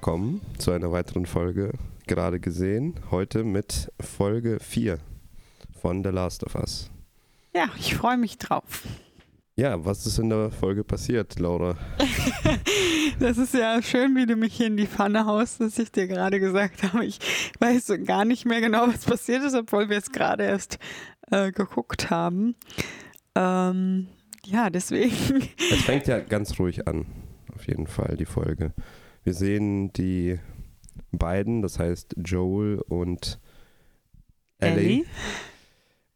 [0.00, 1.72] Willkommen zu einer weiteren Folge
[2.06, 2.94] gerade gesehen.
[3.10, 4.98] Heute mit Folge 4
[5.78, 6.90] von The Last of Us.
[7.54, 8.84] Ja, ich freue mich drauf.
[9.56, 11.76] Ja, was ist in der Folge passiert, Laura?
[13.20, 16.06] das ist ja schön, wie du mich hier in die Pfanne haust, dass ich dir
[16.06, 17.04] gerade gesagt habe.
[17.04, 17.18] Ich
[17.58, 20.78] weiß gar nicht mehr genau, was passiert ist, obwohl wir es gerade erst
[21.30, 22.54] äh, geguckt haben.
[23.34, 24.06] Ähm,
[24.46, 25.46] ja, deswegen.
[25.58, 27.04] Es fängt ja ganz ruhig an,
[27.54, 28.72] auf jeden Fall, die Folge.
[29.22, 30.38] Wir sehen die
[31.12, 33.38] beiden, das heißt Joel und
[34.58, 35.04] Ellie, Ellie?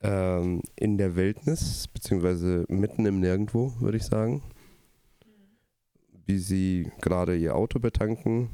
[0.02, 4.42] Ähm, in der Wildnis, beziehungsweise mitten im Nirgendwo, würde ich sagen.
[6.26, 8.48] Wie sie gerade ihr Auto betanken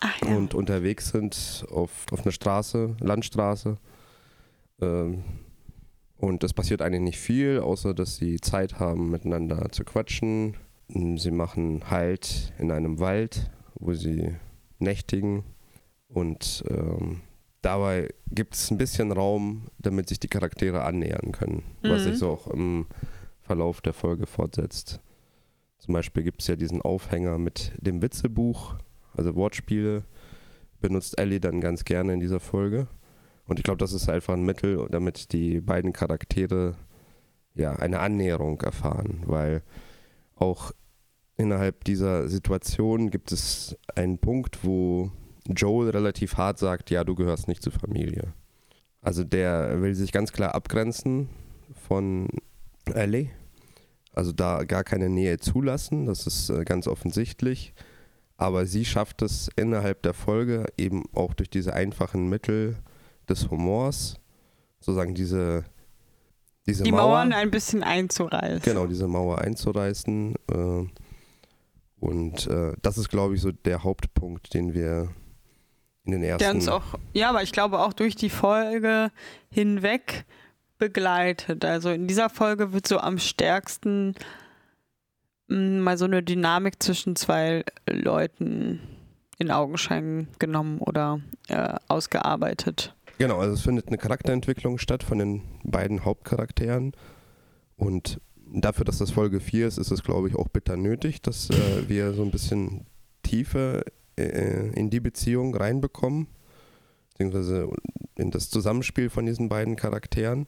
[0.00, 0.36] Ach, ja.
[0.36, 3.78] und unterwegs sind auf, auf einer Straße, Landstraße.
[4.80, 5.24] Ähm,
[6.18, 10.56] und es passiert eigentlich nicht viel, außer dass sie Zeit haben, miteinander zu quatschen.
[10.88, 14.34] Sie machen Halt in einem Wald, wo sie
[14.78, 15.44] nächtigen.
[16.08, 17.22] Und ähm,
[17.62, 21.90] dabei gibt es ein bisschen Raum, damit sich die Charaktere annähern können, mhm.
[21.90, 22.86] was sich so auch im
[23.40, 25.00] Verlauf der Folge fortsetzt.
[25.78, 28.76] Zum Beispiel gibt es ja diesen Aufhänger mit dem Witzebuch,
[29.16, 30.04] also Wortspiele,
[30.80, 32.86] benutzt Ellie dann ganz gerne in dieser Folge.
[33.46, 36.76] Und ich glaube, das ist einfach ein Mittel, damit die beiden Charaktere
[37.54, 39.62] ja eine Annäherung erfahren, weil
[40.36, 40.72] auch
[41.36, 45.10] innerhalb dieser Situation gibt es einen Punkt, wo
[45.48, 48.32] Joel relativ hart sagt, ja, du gehörst nicht zur Familie.
[49.00, 51.28] Also der will sich ganz klar abgrenzen
[51.86, 52.28] von
[52.92, 53.30] Ellie.
[54.12, 57.74] Also da gar keine Nähe zulassen, das ist äh, ganz offensichtlich.
[58.38, 62.76] Aber sie schafft es innerhalb der Folge eben auch durch diese einfachen Mittel
[63.28, 64.16] des Humors,
[64.80, 65.64] sozusagen diese,
[66.66, 68.62] diese Die Mauer, Mauern ein bisschen einzureißen.
[68.62, 70.34] Genau, diese Mauer einzureißen.
[70.50, 70.86] Äh,
[72.00, 75.08] und äh, das ist, glaube ich, so der Hauptpunkt, den wir
[76.04, 76.38] in den ersten.
[76.38, 79.10] Der uns auch, ja, aber ich glaube auch durch die Folge
[79.50, 80.24] hinweg
[80.78, 81.64] begleitet.
[81.64, 84.14] Also in dieser Folge wird so am stärksten
[85.48, 88.80] mh, mm, mal so eine Dynamik zwischen zwei Leuten
[89.38, 92.95] in Augenschein genommen oder äh, ausgearbeitet.
[93.18, 96.92] Genau, also es findet eine Charakterentwicklung statt von den beiden Hauptcharakteren
[97.76, 101.50] und dafür, dass das Folge 4 ist, ist es, glaube ich, auch bitter nötig, dass
[101.50, 102.86] äh, wir so ein bisschen
[103.22, 103.84] Tiefe
[104.18, 106.28] äh, in die Beziehung reinbekommen,
[107.10, 107.70] beziehungsweise
[108.16, 110.46] in das Zusammenspiel von diesen beiden Charakteren.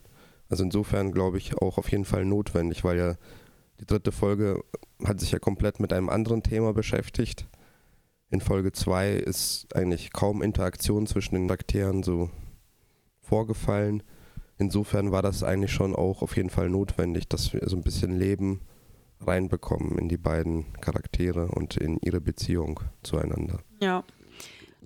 [0.48, 3.16] Also insofern glaube ich auch auf jeden Fall notwendig, weil ja
[3.80, 4.62] die dritte Folge
[5.04, 7.46] hat sich ja komplett mit einem anderen Thema beschäftigt.
[8.30, 12.30] In Folge 2 ist eigentlich kaum Interaktion zwischen den Charakteren so
[13.28, 14.02] vorgefallen.
[14.58, 18.18] Insofern war das eigentlich schon auch auf jeden Fall notwendig, dass wir so ein bisschen
[18.18, 18.60] Leben
[19.20, 23.60] reinbekommen in die beiden Charaktere und in ihre Beziehung zueinander.
[23.80, 24.04] Ja.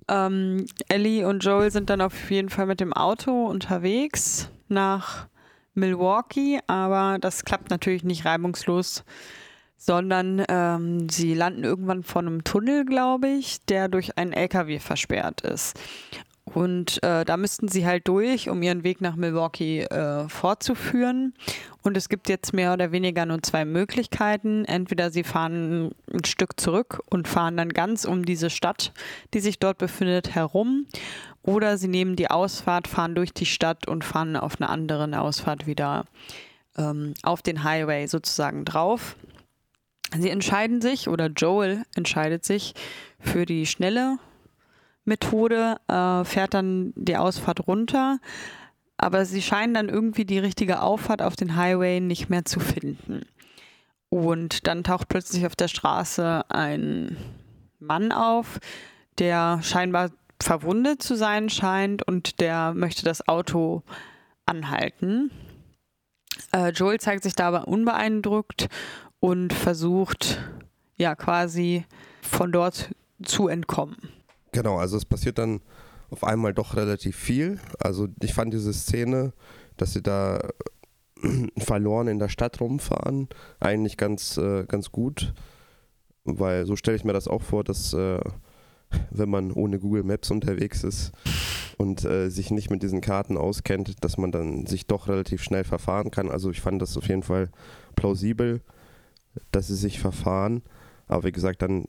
[0.09, 5.27] Ähm, Ellie und Joel sind dann auf jeden Fall mit dem Auto unterwegs nach
[5.75, 9.05] Milwaukee, aber das klappt natürlich nicht reibungslos,
[9.77, 15.41] sondern ähm, sie landen irgendwann vor einem Tunnel, glaube ich, der durch einen LKW versperrt
[15.41, 15.79] ist.
[16.45, 21.33] Und äh, da müssten sie halt durch, um ihren Weg nach Milwaukee äh, fortzuführen.
[21.83, 24.65] Und es gibt jetzt mehr oder weniger nur zwei Möglichkeiten.
[24.65, 28.91] Entweder sie fahren ein Stück zurück und fahren dann ganz um diese Stadt,
[29.33, 30.85] die sich dort befindet, herum.
[31.43, 35.65] Oder sie nehmen die Ausfahrt, fahren durch die Stadt und fahren auf einer anderen Ausfahrt
[35.65, 36.05] wieder
[36.77, 39.15] ähm, auf den Highway sozusagen drauf.
[40.17, 42.75] Sie entscheiden sich, oder Joel entscheidet sich
[43.19, 44.19] für die schnelle
[45.05, 48.19] Methode, äh, fährt dann die Ausfahrt runter,
[48.97, 53.25] aber sie scheinen dann irgendwie die richtige Auffahrt auf den Highway nicht mehr zu finden.
[54.09, 57.17] Und dann taucht plötzlich auf der Straße ein
[57.79, 58.59] Mann auf,
[59.17, 60.11] der scheinbar
[60.41, 63.81] verwundet zu sein scheint und der möchte das Auto
[64.45, 65.31] anhalten.
[66.51, 68.69] Äh, Joel zeigt sich dabei unbeeindruckt
[69.19, 70.39] und versucht
[70.95, 71.85] ja quasi
[72.21, 72.89] von dort
[73.23, 73.97] zu entkommen.
[74.53, 75.61] Genau, also es passiert dann
[76.11, 77.59] auf einmal doch relativ viel.
[77.79, 79.33] Also ich fand diese Szene,
[79.77, 80.39] dass sie da
[81.57, 83.27] verloren in der Stadt rumfahren,
[83.59, 85.33] eigentlich ganz, äh, ganz gut.
[86.23, 88.19] Weil so stelle ich mir das auch vor, dass äh,
[89.09, 91.11] wenn man ohne Google Maps unterwegs ist
[91.77, 95.63] und äh, sich nicht mit diesen Karten auskennt, dass man dann sich doch relativ schnell
[95.63, 96.29] verfahren kann.
[96.29, 97.49] Also ich fand das auf jeden Fall
[97.95, 98.61] plausibel,
[99.51, 100.61] dass sie sich verfahren.
[101.07, 101.85] Aber wie gesagt, dann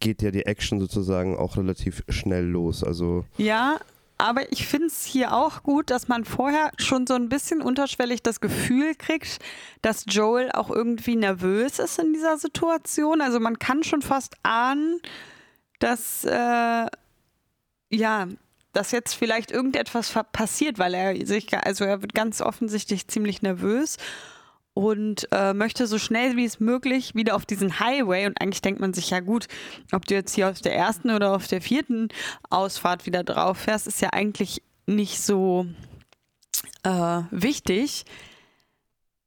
[0.00, 2.84] geht ja die Action sozusagen auch relativ schnell los.
[2.84, 3.78] Also ja,
[4.18, 8.22] aber ich finde es hier auch gut, dass man vorher schon so ein bisschen unterschwellig
[8.22, 9.38] das Gefühl kriegt,
[9.82, 13.20] dass Joel auch irgendwie nervös ist in dieser Situation.
[13.20, 15.00] Also man kann schon fast ahnen,
[15.80, 16.86] dass äh,
[17.90, 18.28] ja,
[18.72, 23.96] dass jetzt vielleicht irgendetwas passiert, weil er sich, also er wird ganz offensichtlich ziemlich nervös
[24.74, 28.26] und äh, möchte so schnell wie es möglich wieder auf diesen Highway.
[28.26, 29.46] Und eigentlich denkt man sich ja gut,
[29.92, 32.08] ob du jetzt hier auf der ersten oder auf der vierten
[32.50, 35.66] Ausfahrt wieder drauf fährst, ist ja eigentlich nicht so
[36.82, 38.04] äh, wichtig.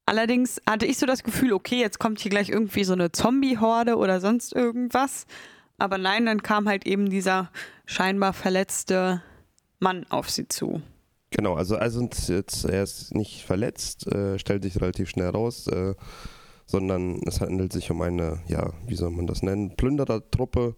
[0.06, 3.98] Allerdings hatte ich so das Gefühl, okay, jetzt kommt hier gleich irgendwie so eine Zombie-Horde
[3.98, 5.26] oder sonst irgendwas.
[5.78, 7.52] Aber nein, dann kam halt eben dieser
[7.86, 9.22] scheinbar verletzte
[9.80, 10.82] Mann auf sie zu.
[11.30, 15.94] Genau, also, also jetzt, er ist nicht verletzt, äh, stellt sich relativ schnell raus, äh,
[16.66, 20.76] sondern es handelt sich um eine, ja, wie soll man das nennen, Plünderertruppe,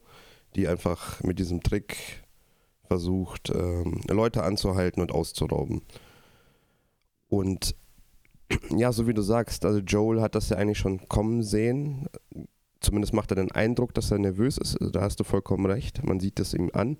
[0.55, 2.23] die einfach mit diesem Trick
[2.87, 5.83] versucht, ähm, Leute anzuhalten und auszurauben.
[7.27, 7.75] Und
[8.75, 12.07] ja, so wie du sagst, also Joel hat das ja eigentlich schon kommen sehen.
[12.81, 14.77] Zumindest macht er den Eindruck, dass er nervös ist.
[14.79, 16.03] Da hast du vollkommen recht.
[16.03, 16.97] Man sieht es ihm an.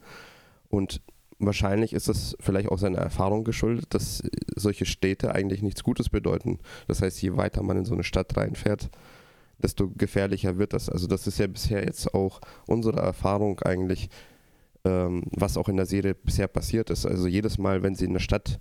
[0.68, 1.02] Und
[1.40, 4.22] wahrscheinlich ist es vielleicht auch seiner Erfahrung geschuldet, dass
[4.56, 6.60] solche Städte eigentlich nichts Gutes bedeuten.
[6.88, 8.90] Das heißt, je weiter man in so eine Stadt reinfährt,
[9.58, 10.90] desto gefährlicher wird das.
[10.90, 14.10] Also das ist ja bisher jetzt auch unsere Erfahrung eigentlich,
[14.86, 17.06] ähm, was auch in der Serie bisher passiert ist.
[17.06, 18.60] Also jedes Mal, wenn sie in der Stadt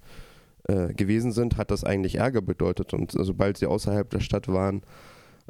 [0.68, 2.94] äh, gewesen sind, hat das eigentlich Ärger bedeutet.
[2.94, 4.82] Und sobald sie außerhalb der Stadt waren,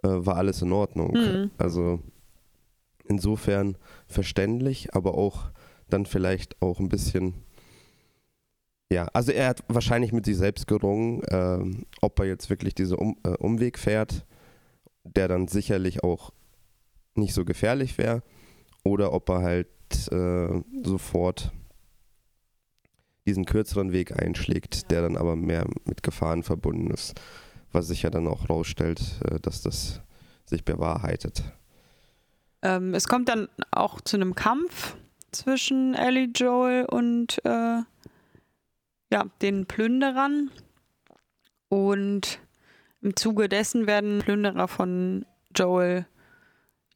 [0.02, 1.12] äh, war alles in Ordnung.
[1.12, 1.50] Mhm.
[1.58, 2.00] Also
[3.08, 3.76] insofern
[4.06, 5.50] verständlich, aber auch
[5.88, 7.34] dann vielleicht auch ein bisschen.
[8.90, 12.96] Ja, also er hat wahrscheinlich mit sich selbst gerungen, äh, ob er jetzt wirklich diesen
[12.96, 14.26] um, äh, Umweg fährt,
[15.04, 16.32] der dann sicherlich auch
[17.14, 18.22] nicht so gefährlich wäre,
[18.84, 19.68] oder ob er halt
[20.10, 21.52] äh, sofort
[23.26, 27.20] diesen kürzeren Weg einschlägt, der dann aber mehr mit Gefahren verbunden ist,
[27.72, 30.00] was sich ja dann auch rausstellt, äh, dass das
[30.46, 31.42] sich bewahrheitet.
[32.62, 34.96] Ähm, es kommt dann auch zu einem Kampf
[35.32, 37.82] zwischen Ellie Joel und äh,
[39.10, 40.50] ja, den Plünderern.
[41.68, 42.40] Und
[43.02, 46.06] im Zuge dessen werden Plünderer von Joel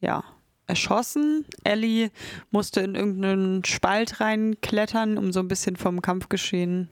[0.00, 0.24] ja,
[0.66, 1.44] erschossen.
[1.64, 2.10] Ellie
[2.50, 6.90] musste in irgendeinen Spalt reinklettern, um so ein bisschen vom Kampfgeschehen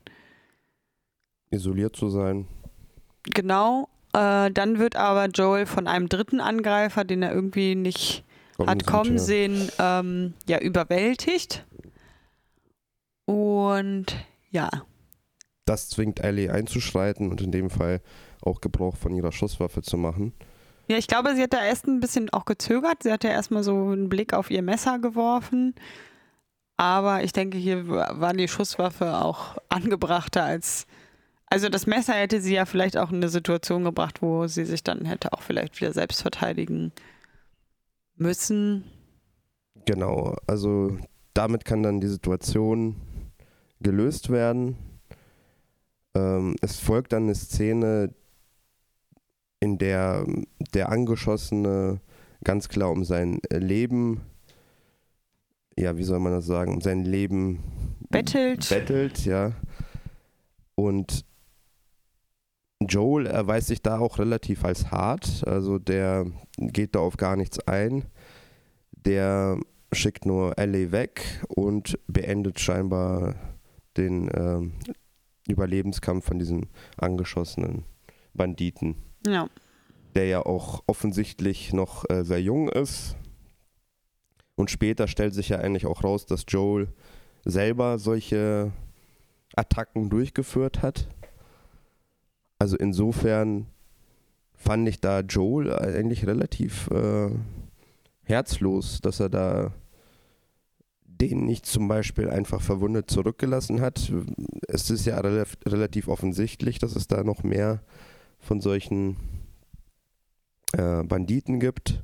[1.51, 2.47] isoliert zu sein.
[3.25, 3.89] Genau.
[4.13, 8.25] Äh, dann wird aber Joel von einem dritten Angreifer, den er irgendwie nicht
[8.67, 9.19] hat kommen ja.
[9.19, 11.65] sehen, ähm, ja, überwältigt.
[13.27, 14.07] Und
[14.51, 14.69] ja.
[15.65, 18.01] Das zwingt Ellie einzuschreiten und in dem Fall
[18.43, 20.33] auch Gebrauch von ihrer Schusswaffe zu machen.
[20.89, 23.05] Ja, ich glaube, sie hat da erst ein bisschen auch gezögert.
[23.05, 25.75] Sie hat ja erstmal so einen Blick auf ihr Messer geworfen.
[26.77, 30.87] Aber ich denke, hier war die Schusswaffe auch angebrachter als.
[31.47, 34.83] Also das Messer hätte sie ja vielleicht auch in eine Situation gebracht, wo sie sich
[34.83, 36.93] dann hätte auch vielleicht wieder selbst verteidigen
[38.21, 38.85] müssen.
[39.87, 40.97] Genau, also
[41.35, 42.97] damit kann dann die Situation
[43.81, 44.77] gelöst werden.
[46.15, 48.15] Ähm, es folgt dann eine Szene,
[49.61, 50.27] in der
[50.75, 52.01] der Angeschossene
[52.45, 54.23] ganz klar um sein Leben,
[55.79, 57.63] ja, wie soll man das sagen, um sein Leben
[58.09, 58.69] bettelt.
[58.69, 59.53] Bettelt, ja.
[60.75, 61.25] Und
[62.83, 65.47] Joel erweist sich da auch relativ als hart.
[65.47, 66.27] Also der
[66.59, 68.05] geht da auf gar nichts ein.
[68.93, 69.59] Der
[69.93, 73.35] schickt nur Ellie weg und beendet scheinbar
[73.97, 74.61] den äh,
[75.49, 77.85] Überlebenskampf von diesem angeschossenen
[78.35, 78.97] Banditen.
[79.27, 79.49] Ja.
[80.15, 83.17] Der ja auch offensichtlich noch äh, sehr jung ist.
[84.55, 86.89] Und später stellt sich ja eigentlich auch raus, dass Joel
[87.45, 88.73] selber solche
[89.57, 91.09] Attacken durchgeführt hat.
[92.61, 93.67] Also insofern
[94.55, 97.31] fand ich da Joel eigentlich relativ äh,
[98.23, 99.73] herzlos, dass er da
[101.03, 104.13] den nicht zum Beispiel einfach verwundet zurückgelassen hat.
[104.69, 107.81] Es ist ja re relativ offensichtlich, dass es da noch mehr
[108.39, 109.17] von solchen
[110.73, 112.03] äh, Banditen gibt,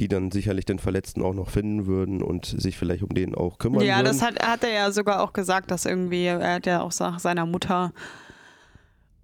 [0.00, 3.58] die dann sicherlich den Verletzten auch noch finden würden und sich vielleicht um den auch
[3.58, 4.06] kümmern ja, würden.
[4.06, 6.92] Ja, das hat, hat er ja sogar auch gesagt, dass irgendwie, er hat ja auch
[6.98, 7.92] nach seiner Mutter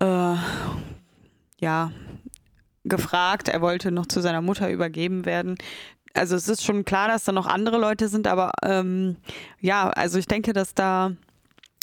[0.04, 0.36] äh,
[1.58, 1.92] ja,
[2.84, 3.48] gefragt.
[3.48, 5.56] Er wollte noch zu seiner Mutter übergeben werden.
[6.12, 9.16] Also es ist schon klar, dass da noch andere Leute sind, aber ähm,
[9.60, 11.12] ja, also ich denke, dass da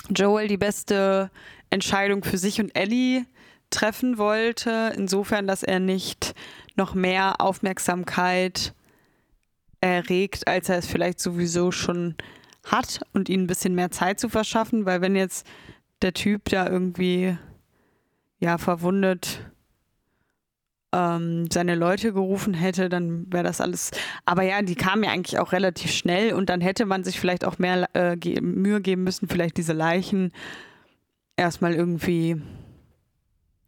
[0.10, 1.30] Joel die beste
[1.70, 3.26] Entscheidung für sich und Ellie
[3.72, 6.34] treffen wollte, insofern, dass er nicht
[6.76, 8.74] noch mehr Aufmerksamkeit
[9.82, 12.16] erregt, als er es vielleicht sowieso schon
[12.64, 15.46] hat und ihnen ein bisschen mehr Zeit zu verschaffen, weil wenn jetzt
[16.02, 17.38] der Typ da irgendwie
[18.42, 19.40] ja verwundet
[20.94, 23.92] ähm, seine Leute gerufen hätte, dann wäre das alles.
[24.26, 27.46] Aber ja, die kamen ja eigentlich auch relativ schnell und dann hätte man sich vielleicht
[27.46, 30.34] auch mehr äh, ge Mühe geben müssen, vielleicht diese Leichen
[31.38, 32.42] erstmal irgendwie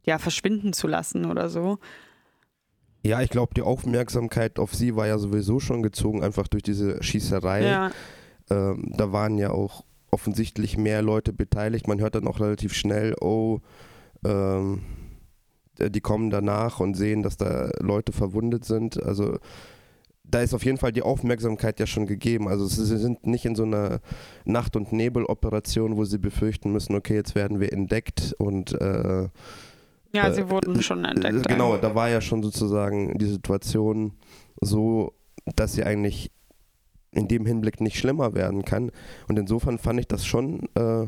[0.05, 1.79] ja verschwinden zu lassen oder so.
[3.05, 7.01] Ja, ich glaube, die Aufmerksamkeit auf sie war ja sowieso schon gezogen, einfach durch diese
[7.03, 7.65] Schießerei.
[7.65, 7.91] Ja.
[8.49, 11.87] Ähm, da waren ja auch offensichtlich mehr Leute beteiligt.
[11.87, 13.59] Man hört dann auch relativ schnell, oh,
[14.25, 14.81] ähm,
[15.79, 19.01] die kommen danach und sehen, dass da Leute verwundet sind.
[19.01, 19.37] Also
[20.23, 22.47] da ist auf jeden Fall die Aufmerksamkeit ja schon gegeben.
[22.47, 23.99] Also sie sind nicht in so einer
[24.45, 29.29] Nacht- und Nebel-Operation, wo sie befürchten müssen, okay, jetzt werden wir entdeckt und äh,
[30.15, 31.47] ja, sie wurden schon entdeckt.
[31.47, 34.13] Genau, da war ja schon sozusagen die Situation
[34.61, 35.13] so,
[35.55, 36.31] dass sie eigentlich
[37.11, 38.91] in dem Hinblick nicht schlimmer werden kann.
[39.27, 41.07] Und insofern fand ich das schon äh,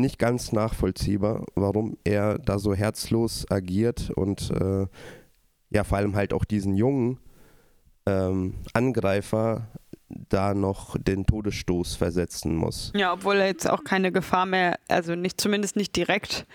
[0.00, 4.86] nicht ganz nachvollziehbar, warum er da so herzlos agiert und äh,
[5.70, 7.18] ja, vor allem halt auch diesen jungen
[8.06, 9.68] ähm, Angreifer
[10.08, 12.92] da noch den Todesstoß versetzen muss.
[12.94, 16.46] Ja, obwohl er jetzt auch keine Gefahr mehr, also nicht zumindest nicht direkt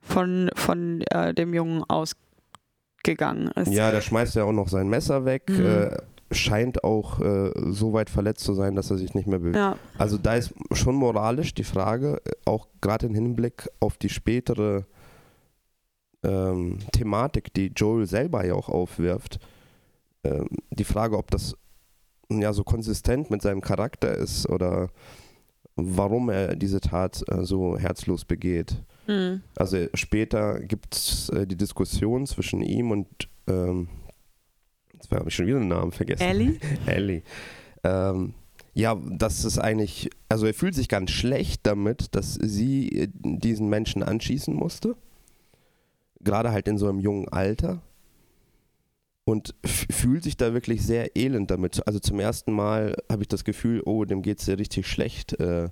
[0.00, 3.72] von, von äh, dem Jungen ausgegangen ist.
[3.72, 5.48] Ja, der schmeißt ja auch noch sein Messer weg.
[5.48, 5.66] Mhm.
[5.66, 5.96] Äh,
[6.30, 9.56] scheint auch äh, so weit verletzt zu sein, dass er sich nicht mehr bewegt.
[9.56, 9.76] Ja.
[9.98, 14.86] Also da ist schon moralisch die Frage, auch gerade im Hinblick auf die spätere
[16.22, 19.40] ähm, Thematik, die Joel selber ja auch aufwirft,
[20.24, 21.56] ähm, die Frage, ob das
[22.30, 24.90] ja so konsistent mit seinem Charakter ist oder
[25.74, 28.76] warum er diese Tat äh, so herzlos begeht.
[29.06, 29.42] Mhm.
[29.56, 33.06] Also später gibt es äh, die Diskussion zwischen ihm und
[33.46, 33.88] ähm,
[35.02, 36.22] jetzt habe ich schon wieder den Namen vergessen.
[36.22, 36.58] Ellie?
[36.86, 37.22] Ellie.
[37.84, 38.34] Ähm,
[38.74, 43.68] ja, das ist eigentlich, also er fühlt sich ganz schlecht damit, dass sie äh, diesen
[43.68, 44.96] Menschen anschießen musste.
[46.20, 47.82] Gerade halt in so einem jungen Alter.
[49.24, 51.86] Und fühlt sich da wirklich sehr elend damit.
[51.86, 55.38] Also zum ersten Mal habe ich das Gefühl, oh, dem geht es ja richtig schlecht.
[55.38, 55.68] Äh,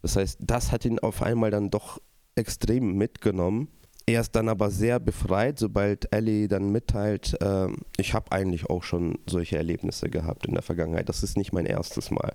[0.00, 2.00] das heißt, das hat ihn auf einmal dann doch
[2.34, 3.68] extrem mitgenommen.
[4.06, 8.82] Er ist dann aber sehr befreit, sobald Ellie dann mitteilt, äh, ich habe eigentlich auch
[8.82, 11.08] schon solche Erlebnisse gehabt in der Vergangenheit.
[11.08, 12.34] Das ist nicht mein erstes Mal.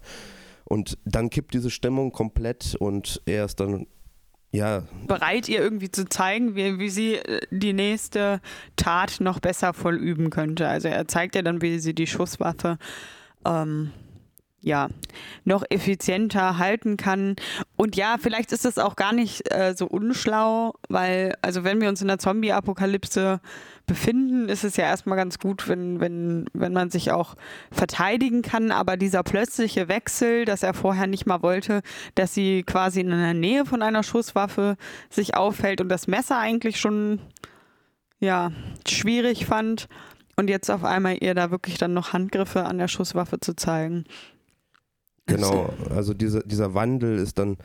[0.64, 3.86] Und dann kippt diese Stimmung komplett und er ist dann
[4.52, 4.84] ja.
[5.08, 8.42] bereit, ihr irgendwie zu zeigen, wie, wie sie äh, die nächste
[8.76, 10.68] Tat noch besser vollüben könnte.
[10.68, 12.78] Also er zeigt ja dann, wie sie die Schusswaffe
[13.46, 13.92] ähm,
[14.68, 14.90] ja,
[15.46, 17.36] noch effizienter halten kann.
[17.76, 21.90] Und ja, vielleicht ist das auch gar nicht äh, so unschlau, weil, also wenn wir
[21.90, 23.40] uns in der Zombie-Apokalypse
[23.86, 27.36] befinden, ist es ja erstmal ganz gut, wenn, wenn, wenn man sich auch
[27.72, 28.72] verteidigen kann.
[28.72, 31.82] Aber dieser plötzliche Wechsel, dass er vorher nicht mal wollte,
[32.16, 34.76] dass sie quasi in der Nähe von einer Schusswaffe
[35.10, 37.22] sich aufhält und das Messer eigentlich schon,
[38.20, 38.52] ja,
[38.88, 39.88] schwierig fand.
[40.36, 44.04] Und jetzt auf einmal ihr da wirklich dann noch Handgriffe an der Schusswaffe zu zeigen.
[45.28, 47.58] Genau, also diese, dieser Wandel ist dann,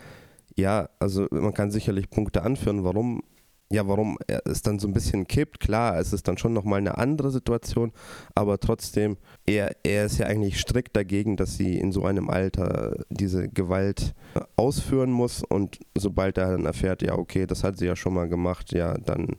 [0.56, 3.22] ja, also man kann sicherlich Punkte anführen, warum,
[3.70, 5.60] ja, warum es dann so ein bisschen kippt.
[5.60, 7.92] Klar, es ist dann schon nochmal eine andere Situation,
[8.34, 9.16] aber trotzdem,
[9.46, 14.14] er, er ist ja eigentlich strikt dagegen, dass sie in so einem Alter diese Gewalt
[14.56, 18.28] ausführen muss und sobald er dann erfährt, ja, okay, das hat sie ja schon mal
[18.28, 19.36] gemacht, ja, dann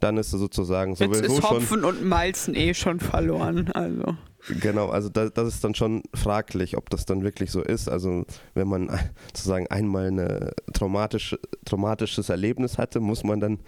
[0.00, 3.70] dann ist er sozusagen sowieso Jetzt ist Hopfen schon und Malzen eh schon verloren.
[3.72, 4.16] Also.
[4.48, 7.88] Genau, also das, das, ist dann schon fraglich, ob das dann wirklich so ist.
[7.88, 8.88] Also wenn man
[9.28, 13.58] sozusagen einmal ein traumatische, traumatisches Erlebnis hatte, muss man dann,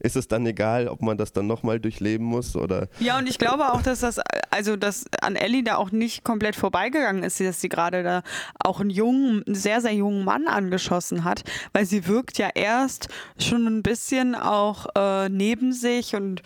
[0.00, 2.88] ist es dann egal, ob man das dann nochmal durchleben muss oder.
[3.00, 4.20] Ja, und ich glaube auch, dass das,
[4.50, 8.22] also dass an Ellie da auch nicht komplett vorbeigegangen ist, dass sie gerade da
[8.62, 13.08] auch einen jungen, sehr, sehr jungen Mann angeschossen hat, weil sie wirkt ja erst
[13.38, 16.42] schon ein bisschen auch äh, neben sich und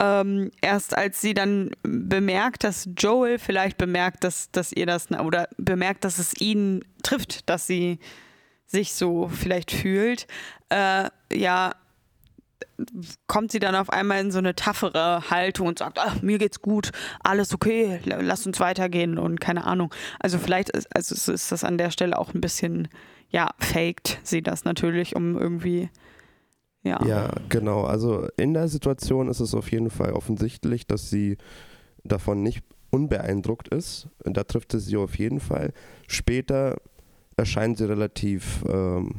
[0.00, 5.48] ähm, erst als sie dann bemerkt, dass Joel vielleicht bemerkt, dass, dass ihr das oder
[5.56, 7.98] bemerkt, dass es ihn trifft, dass sie
[8.66, 10.26] sich so vielleicht fühlt,
[10.70, 11.74] äh, ja,
[13.26, 16.60] kommt sie dann auf einmal in so eine taffere Haltung und sagt, ach, mir geht's
[16.60, 16.90] gut,
[17.22, 19.94] alles okay, lass uns weitergehen und keine Ahnung.
[20.18, 22.88] Also vielleicht ist, also ist das an der Stelle auch ein bisschen,
[23.28, 25.88] ja, faked sie das natürlich, um irgendwie
[26.84, 27.04] ja.
[27.04, 27.84] ja, genau.
[27.84, 31.38] Also in der Situation ist es auf jeden Fall offensichtlich, dass sie
[32.04, 34.08] davon nicht unbeeindruckt ist.
[34.24, 35.72] Da trifft es sie auf jeden Fall.
[36.06, 36.76] Später
[37.36, 39.14] erscheint sie relativ ähm,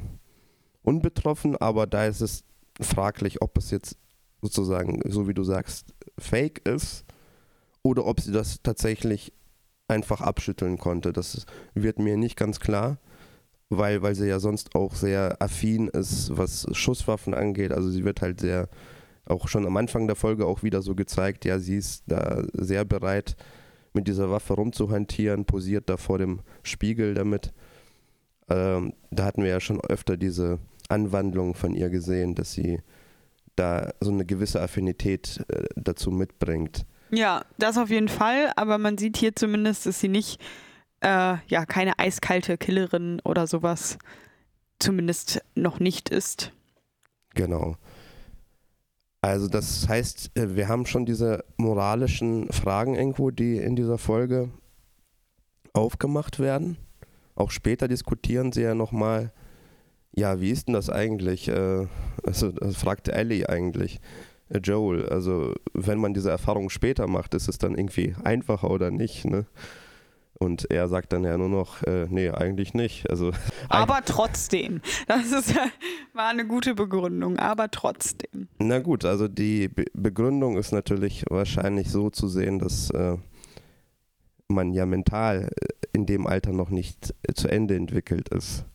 [0.83, 2.43] unbetroffen, aber da ist es
[2.79, 3.97] fraglich, ob es jetzt
[4.41, 7.03] sozusagen, so wie du sagst, fake ist
[7.81, 9.33] oder ob sie das tatsächlich
[9.87, 11.11] einfach abschütteln konnte.
[11.11, 12.97] Das wird mir nicht ganz klar
[13.69, 17.71] weil, weil sie ja sonst auch sehr affin ist, was Schusswaffen angeht.
[17.71, 18.69] Also sie wird halt sehr
[19.25, 22.85] auch schon am Anfang der Folge auch wieder so gezeigt, ja, sie ist da sehr
[22.85, 23.35] bereit,
[23.93, 27.53] mit dieser Waffe rumzuhantieren, posiert da vor dem Spiegel damit.
[28.49, 32.81] Ähm, da hatten wir ja schon öfter diese Anwandlung von ihr gesehen, dass sie
[33.55, 36.85] da so eine gewisse Affinität äh, dazu mitbringt.
[37.11, 40.41] Ja, das auf jeden Fall, aber man sieht hier zumindest, dass sie nicht,
[41.05, 43.99] äh, ja, keine eiskalte Killerin oder sowas
[44.79, 46.51] zumindest noch nicht ist.
[47.35, 47.75] Genau.
[49.21, 54.49] Also das heißt, äh, wir haben schon diese moralischen Fragen irgendwo, die in dieser Folge
[55.73, 56.77] aufgemacht werden.
[57.35, 59.31] Auch später diskutieren sie ja nochmal,
[60.11, 61.47] ja, wie ist denn das eigentlich?
[61.49, 61.87] Äh,
[62.23, 63.99] also das fragte Ellie eigentlich,
[64.49, 68.89] äh, Joel, also wenn man diese Erfahrung später macht, ist es dann irgendwie einfacher oder
[68.89, 69.45] nicht, ne?
[70.37, 73.09] Und er sagt dann ja nur noch, äh, nee, eigentlich nicht.
[73.09, 73.31] Also,
[73.69, 74.81] aber trotzdem.
[75.07, 75.55] Das ist,
[76.13, 78.49] war eine gute Begründung, aber trotzdem.
[78.59, 83.17] Na gut, also die Be Begründung ist natürlich wahrscheinlich so zu sehen, dass äh,
[84.47, 85.49] man ja mental
[85.93, 88.65] in dem Alter noch nicht zu Ende entwickelt ist.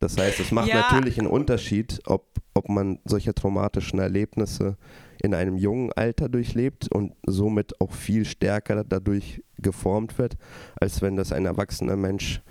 [0.00, 0.80] Das heißt, es macht ja.
[0.80, 4.76] natürlich einen Unterschied, ob, ob man solche traumatischen Erlebnisse
[5.22, 10.38] in einem jungen Alter durchlebt und somit auch viel stärker dadurch geformt wird,
[10.80, 12.42] als wenn das ein erwachsener Mensch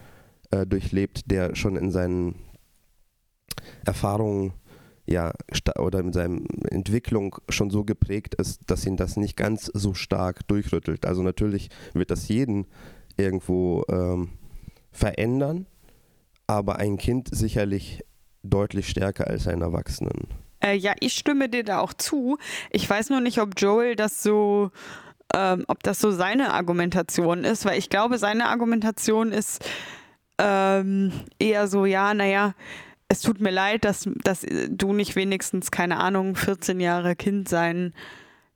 [0.52, 2.36] äh, durchlebt, der schon in seinen
[3.84, 4.54] Erfahrungen
[5.08, 5.34] ja,
[5.80, 10.48] oder in seiner Entwicklung schon so geprägt ist, dass ihn das nicht ganz so stark
[10.48, 11.08] durchrüttelt.
[11.08, 12.68] Also natürlich wird das jeden
[13.18, 14.30] irgendwo ähm,
[14.92, 15.66] verändern,
[16.50, 18.04] aber ein Kind sicherlich
[18.42, 20.28] deutlich stärker als ein Erwachsenen.
[20.62, 22.40] Äh, ja, ich stimme dir da auch zu.
[22.72, 24.72] Ich weiß nur nicht, ob Joel das so,
[25.36, 29.64] ähm, ob das so seine Argumentation ist, weil ich glaube, seine Argumentation ist
[30.40, 32.56] ähm, eher so, ja, naja,
[33.10, 37.94] es tut mir leid, dass, dass du nicht wenigstens, keine Ahnung, 14 Jahre Kind sein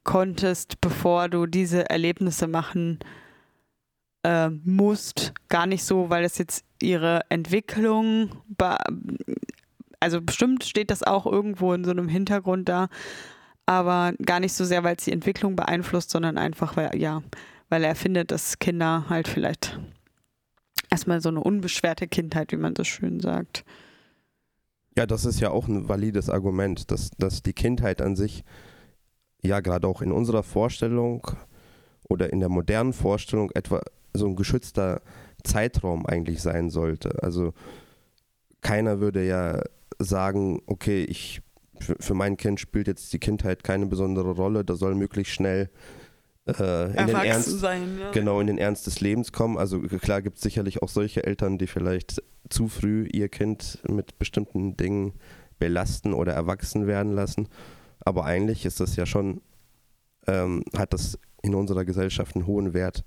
[0.04, 2.98] konntest, bevor du diese Erlebnisse machen
[4.24, 5.34] äh, musst.
[5.48, 8.30] Gar nicht so, weil es jetzt ihre Entwicklung
[10.04, 12.90] also bestimmt steht das auch irgendwo in so einem Hintergrund da,
[13.66, 17.24] aber gar nicht so sehr, weil es die Entwicklung beeinflusst, sondern einfach, weil, ja,
[17.70, 19.80] weil er findet, dass Kinder halt vielleicht
[20.90, 23.64] erstmal so eine unbeschwerte Kindheit, wie man so schön sagt.
[24.98, 28.44] Ja, das ist ja auch ein valides Argument, dass, dass die Kindheit an sich,
[29.42, 31.26] ja, gerade auch in unserer Vorstellung
[32.10, 33.82] oder in der modernen Vorstellung etwa
[34.14, 35.02] so ein geschützter
[35.44, 37.22] Zeitraum eigentlich sein sollte.
[37.22, 37.54] Also
[38.62, 39.62] keiner würde ja
[40.00, 41.42] sagen, okay, ich
[41.80, 45.70] für, mein Kind spielt jetzt die Kindheit keine besondere Rolle, da soll möglichst schnell
[46.48, 48.12] äh, in den Ernst, sein, ja.
[48.12, 49.58] genau in den Ernst des Lebens kommen.
[49.58, 54.20] Also klar gibt es sicherlich auch solche Eltern, die vielleicht zu früh ihr Kind mit
[54.20, 55.14] bestimmten Dingen
[55.60, 57.48] belasten oder erwachsen werden lassen.
[58.02, 59.42] Aber eigentlich ist das ja schon,
[60.28, 63.04] ähm, hat das in unserer Gesellschaft einen hohen Wert,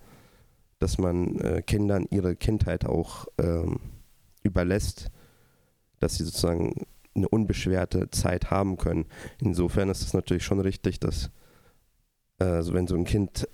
[0.79, 3.81] dass man äh, Kindern ihre Kindheit auch ähm,
[4.43, 5.11] überlässt
[6.01, 9.07] dass sie sozusagen eine unbeschwerte Zeit haben können.
[9.39, 11.31] Insofern ist es natürlich schon richtig, dass
[12.39, 13.49] äh, wenn so ein Kind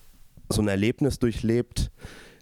[0.48, 1.90] so ein Erlebnis durchlebt,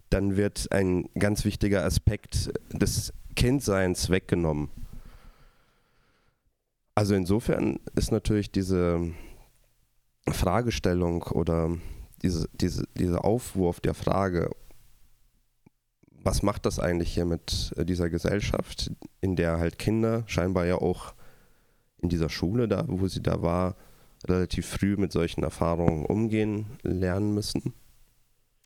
[0.08, 4.68] dann wird ein ganz wichtiger Aspekt des Kindseins weggenommen.
[6.96, 9.12] Also insofern ist natürlich diese
[10.28, 11.76] Fragestellung oder
[12.22, 14.50] diese, diese, dieser Aufwurf der Frage,
[16.22, 20.76] was macht das eigentlich hier mit äh, dieser Gesellschaft, in der halt Kinder scheinbar ja
[20.76, 21.14] auch
[21.98, 23.76] in dieser Schule, da wo sie da war,
[24.26, 27.74] relativ früh mit solchen Erfahrungen umgehen lernen müssen.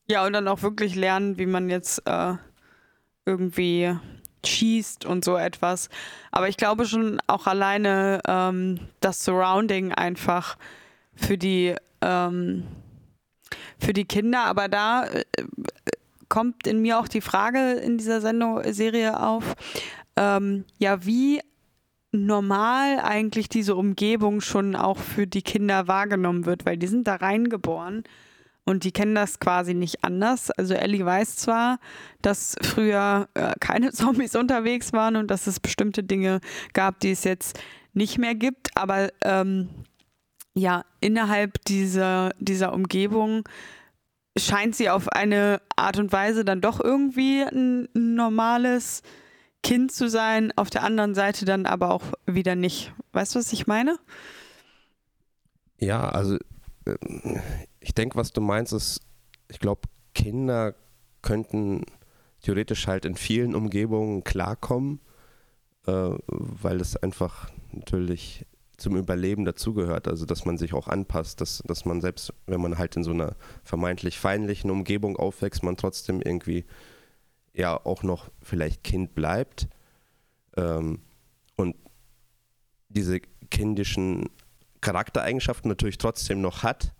[0.07, 2.35] Ja, und dann auch wirklich lernen, wie man jetzt äh,
[3.25, 3.97] irgendwie
[4.45, 5.89] schießt und so etwas.
[6.31, 10.59] Aber ich glaube schon auch alleine ähm, das Surrounding einfach
[11.15, 12.65] für die ähm,
[13.79, 15.25] für die Kinder, aber da äh,
[16.35, 19.55] kommt in mir auch die Frage in dieser Sendung, Serie auf,
[20.17, 21.41] ähm, ja, wie
[22.11, 27.15] normal eigentlich diese Umgebung schon auch für die Kinder wahrgenommen wird, weil die sind da
[27.15, 28.03] reingeboren
[28.65, 30.51] und die kennen das quasi nicht anders.
[30.51, 31.79] Also Ellie weiß zwar,
[32.21, 36.41] dass früher äh, keine Zombies unterwegs waren und dass es bestimmte Dinge
[36.73, 37.61] gab, die es jetzt
[37.93, 39.69] nicht mehr gibt, aber ähm,
[40.53, 43.45] ja, innerhalb dieser, dieser Umgebung
[44.37, 49.03] scheint sie auf eine Art und Weise dann doch irgendwie ein normales
[49.63, 52.93] Kind zu sein, auf der anderen Seite dann aber auch wieder nicht.
[53.13, 53.99] Weißt du, was ich meine?
[55.79, 56.37] Ja, also
[56.85, 56.97] äh,
[57.81, 59.01] ich denke, was du meinst, ist,
[59.49, 59.83] ich glaube,
[60.15, 60.75] Kinder
[61.23, 61.85] könnten
[62.43, 65.01] theoretisch halt in vielen Umgebungen klarkommen,
[65.87, 70.09] äh, weil es einfach natürlich zum Überleben dazugehört.
[70.09, 73.13] Also dass man sich auch anpasst, dass, dass man selbst, wenn man halt in so
[73.13, 76.65] einer vermeintlich feindlichen Umgebung aufwächst, man trotzdem irgendwie
[77.53, 79.69] ja auch noch vielleicht Kind bleibt.
[80.57, 81.01] Ähm,
[81.57, 81.77] und
[82.89, 84.29] diese kindischen
[84.81, 86.93] Charaktereigenschaften natürlich trotzdem noch hat,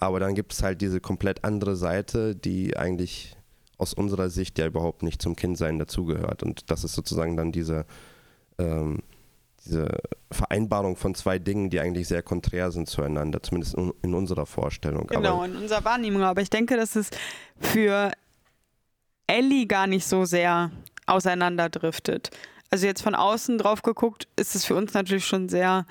[0.00, 3.36] aber dann gibt es halt diese komplett andere Seite, die eigentlich
[3.76, 6.42] aus unserer Sicht ja überhaupt nicht zum Kindsein dazugehört.
[6.42, 7.86] Und das ist sozusagen dann diese,
[8.58, 9.02] ähm,
[9.64, 9.88] diese
[10.30, 15.06] Vereinbarung von zwei Dingen, die eigentlich sehr konträr sind zueinander, zumindest in, in unserer Vorstellung.
[15.06, 16.22] Genau, aber, in unserer Wahrnehmung.
[16.22, 17.10] Aber ich denke, dass es
[17.60, 18.12] für
[19.26, 20.70] Ellie gar nicht so sehr
[21.06, 22.30] auseinanderdriftet.
[22.70, 25.86] Also jetzt von außen drauf geguckt, ist es für uns natürlich schon sehr,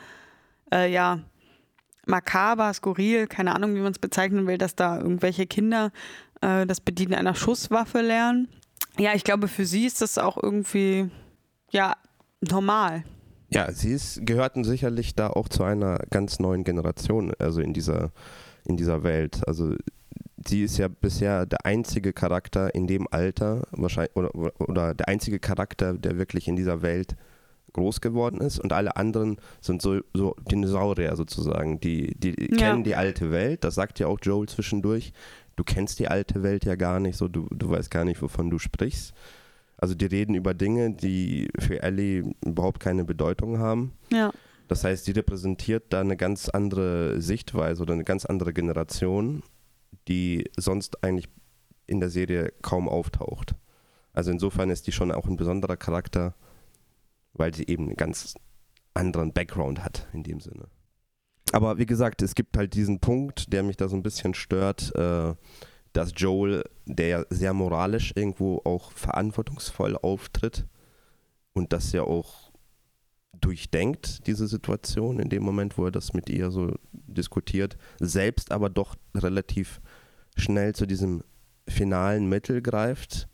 [0.71, 1.19] äh, ja,
[2.05, 5.91] makaber, skurril, keine Ahnung, wie man es bezeichnen will, dass da irgendwelche Kinder
[6.41, 8.47] äh, das Bedienen einer Schusswaffe lernen.
[8.97, 11.09] Ja, ich glaube, für sie ist das auch irgendwie,
[11.71, 11.95] ja,
[12.41, 13.03] normal.
[13.49, 18.11] Ja, sie ist, gehörten sicherlich da auch zu einer ganz neuen Generation, also in dieser,
[18.65, 19.47] in dieser Welt.
[19.47, 19.75] Also
[20.45, 25.39] sie ist ja bisher der einzige Charakter in dem Alter, wahrscheinlich, oder, oder der einzige
[25.39, 27.15] Charakter, der wirklich in dieser Welt
[27.73, 32.57] groß geworden ist und alle anderen sind so, so Dinosaurier sozusagen, die, die ja.
[32.57, 35.13] kennen die alte Welt, das sagt ja auch Joel zwischendurch,
[35.55, 38.49] du kennst die alte Welt ja gar nicht so, du, du weißt gar nicht, wovon
[38.49, 39.13] du sprichst.
[39.77, 43.93] Also die reden über Dinge, die für Ellie überhaupt keine Bedeutung haben.
[44.11, 44.31] Ja.
[44.67, 49.43] Das heißt, sie repräsentiert da eine ganz andere Sichtweise oder eine ganz andere Generation
[50.07, 51.29] die sonst eigentlich
[51.85, 53.55] in der Serie kaum auftaucht.
[54.13, 56.35] Also insofern ist die schon auch ein besonderer Charakter,
[57.33, 58.35] weil sie eben einen ganz
[58.93, 60.67] anderen Background hat in dem Sinne.
[61.53, 64.93] Aber wie gesagt, es gibt halt diesen Punkt, der mich da so ein bisschen stört,
[64.95, 65.33] äh,
[65.97, 70.67] dass Joel, der ja sehr moralisch irgendwo auch verantwortungsvoll auftritt
[71.53, 72.51] und das ja auch
[73.41, 78.69] durchdenkt, diese Situation in dem Moment, wo er das mit ihr so diskutiert, selbst aber
[78.69, 79.81] doch relativ
[80.35, 81.23] schnell zu diesem
[81.67, 83.27] finalen Mittel greift,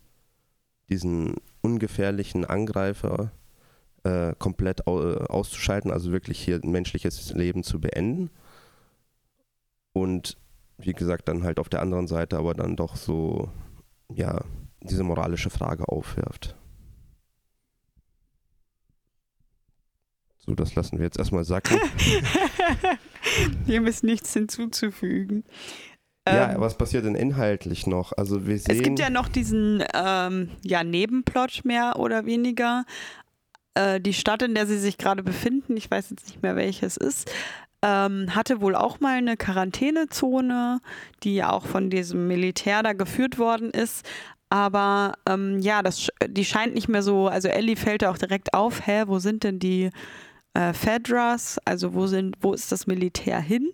[0.88, 3.30] diesen ungefährlichen Angreifer
[4.04, 8.30] äh, komplett au äh, auszuschalten, also wirklich hier ein menschliches Leben zu beenden.
[9.92, 10.38] Und
[10.78, 13.50] wie gesagt, dann halt auf der anderen Seite aber dann doch so,
[14.12, 14.40] ja,
[14.80, 16.56] diese moralische Frage aufwirft.
[20.38, 21.78] So, das lassen wir jetzt erstmal sacken.
[23.66, 25.44] Dem ist nichts hinzuzufügen.
[26.26, 28.12] Ja, ähm, was passiert denn inhaltlich noch?
[28.16, 32.84] Also wir sehen es gibt ja noch diesen ähm, ja, Nebenplot mehr oder weniger.
[33.74, 36.96] Äh, die Stadt, in der sie sich gerade befinden, ich weiß jetzt nicht mehr welches
[36.96, 37.30] ist,
[37.84, 40.80] ähm, hatte wohl auch mal eine Quarantänezone,
[41.22, 44.06] die ja auch von diesem Militär da geführt worden ist.
[44.48, 48.54] Aber ähm, ja, das, die scheint nicht mehr so, also Ellie fällt da auch direkt
[48.54, 49.90] auf, hä, wo sind denn die
[50.54, 51.58] äh, Fedras?
[51.66, 53.70] Also wo sind, wo ist das Militär hin?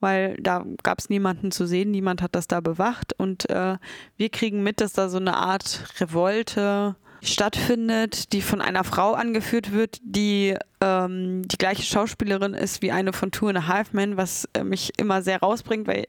[0.00, 3.76] weil da gab es niemanden zu sehen, niemand hat das da bewacht und äh,
[4.16, 9.72] wir kriegen mit, dass da so eine Art Revolte stattfindet, die von einer Frau angeführt
[9.72, 14.16] wird, die ähm, die gleiche Schauspielerin ist wie eine von Two and a Half Men,
[14.16, 16.06] was äh, mich immer sehr rausbringt, weil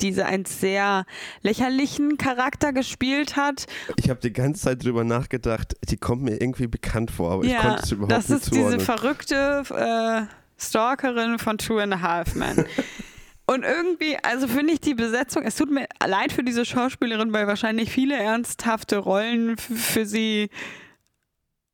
[0.00, 1.04] diese einen sehr
[1.42, 3.66] lächerlichen Charakter gespielt hat.
[3.96, 7.58] Ich habe die ganze Zeit drüber nachgedacht, die kommt mir irgendwie bekannt vor, aber ja,
[7.58, 12.00] ich konnte es überhaupt nicht Das ist diese verrückte äh, Stalkerin von Two and a
[12.00, 12.64] Half Men.
[13.46, 17.46] Und irgendwie, also finde ich die Besetzung, es tut mir leid für diese Schauspielerin, weil
[17.46, 20.50] wahrscheinlich viele ernsthafte Rollen für sie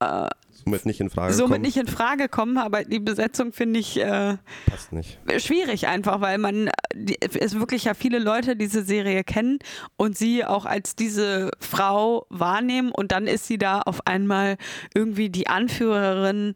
[0.01, 0.29] äh,
[0.65, 1.63] somit nicht in Frage somit kommen.
[1.63, 5.19] nicht in Frage kommen, aber die Besetzung finde ich äh, passt nicht.
[5.39, 9.59] Schwierig einfach, weil man die, es wirklich ja viele Leute diese Serie kennen
[9.97, 14.57] und sie auch als diese Frau wahrnehmen und dann ist sie da auf einmal
[14.95, 16.55] irgendwie die Anführerin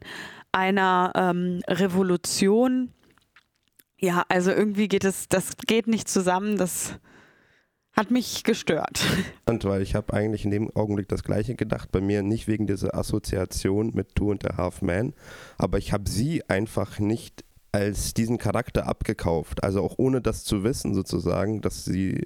[0.51, 2.93] einer ähm, Revolution
[3.99, 6.99] ja, also irgendwie geht es, das geht nicht zusammen, das
[7.93, 9.03] hat mich gestört.
[9.45, 12.67] Und weil ich habe eigentlich in dem Augenblick das gleiche gedacht, bei mir nicht wegen
[12.67, 15.13] dieser Assoziation mit Two and a Half Man,
[15.57, 20.63] aber ich habe sie einfach nicht als diesen Charakter abgekauft, also auch ohne das zu
[20.63, 22.23] wissen sozusagen, dass sie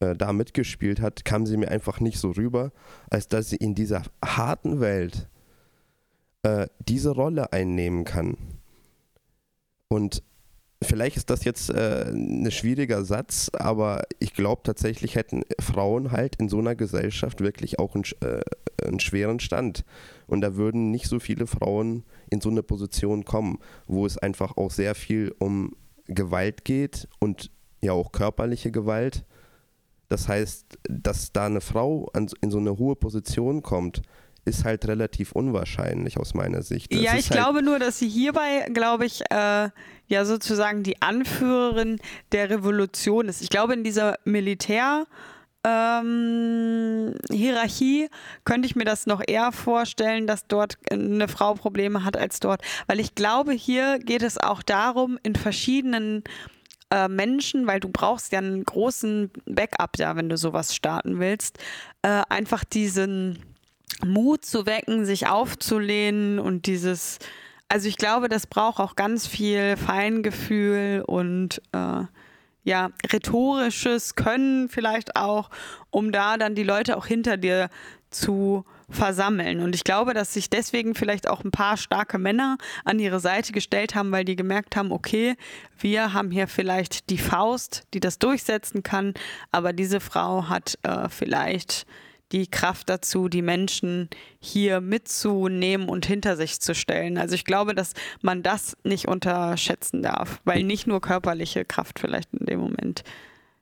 [0.00, 2.72] äh, da mitgespielt hat, kam sie mir einfach nicht so rüber,
[3.10, 5.28] als dass sie in dieser harten Welt
[6.42, 8.36] äh, diese Rolle einnehmen kann.
[9.88, 10.22] Und
[10.82, 16.36] Vielleicht ist das jetzt äh, ein schwieriger Satz, aber ich glaube tatsächlich hätten Frauen halt
[16.36, 18.40] in so einer Gesellschaft wirklich auch einen, äh,
[18.86, 19.84] einen, schweren Stand.
[20.26, 24.56] Und da würden nicht so viele Frauen in so eine Position kommen, wo es einfach
[24.56, 27.50] auch sehr viel um Gewalt geht und
[27.82, 29.26] ja auch körperliche Gewalt.
[30.08, 34.00] Das heißt, dass da eine Frau an, in so eine hohe Position kommt,
[34.44, 36.92] ist halt relativ unwahrscheinlich aus meiner Sicht.
[36.92, 39.70] Das ja, ich halt glaube nur, dass sie hierbei, glaube ich, äh,
[40.06, 42.00] ja sozusagen die Anführerin
[42.32, 43.42] der Revolution ist.
[43.42, 45.06] Ich glaube, in dieser Militär-
[45.62, 48.08] ähm, Hierarchie
[48.44, 52.62] könnte ich mir das noch eher vorstellen, dass dort eine Frau Probleme hat als dort.
[52.86, 56.24] Weil ich glaube, hier geht es auch darum, in verschiedenen
[56.90, 61.58] äh, Menschen, weil du brauchst ja einen großen Backup da, wenn du sowas starten willst,
[62.02, 63.38] äh, einfach diesen
[64.04, 67.18] Mut zu wecken, sich aufzulehnen und dieses,
[67.68, 72.04] also ich glaube, das braucht auch ganz viel Feingefühl und äh,
[72.62, 75.50] ja, rhetorisches Können vielleicht auch,
[75.90, 77.70] um da dann die Leute auch hinter dir
[78.10, 79.60] zu versammeln.
[79.60, 83.52] Und ich glaube, dass sich deswegen vielleicht auch ein paar starke Männer an ihre Seite
[83.52, 85.36] gestellt haben, weil die gemerkt haben, okay,
[85.78, 89.14] wir haben hier vielleicht die Faust, die das durchsetzen kann,
[89.52, 91.86] aber diese Frau hat äh, vielleicht
[92.32, 97.18] die Kraft dazu, die Menschen hier mitzunehmen und hinter sich zu stellen.
[97.18, 102.32] Also ich glaube, dass man das nicht unterschätzen darf, weil nicht nur körperliche Kraft vielleicht
[102.34, 103.02] in dem Moment.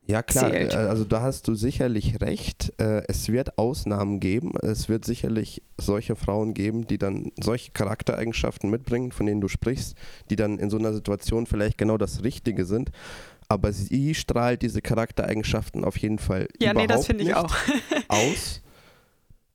[0.09, 0.73] Ja klar, zählt.
[0.73, 2.73] Äh, also da hast du sicherlich recht.
[2.79, 4.53] Äh, es wird Ausnahmen geben.
[4.63, 9.97] Es wird sicherlich solche Frauen geben, die dann solche Charaktereigenschaften mitbringen, von denen du sprichst,
[10.31, 12.91] die dann in so einer Situation vielleicht genau das Richtige sind
[13.49, 17.55] aber sie strahlt diese Charaktereigenschaften auf jeden Fall ja, überhaupt nee, das nicht ich auch.
[18.09, 18.63] aus.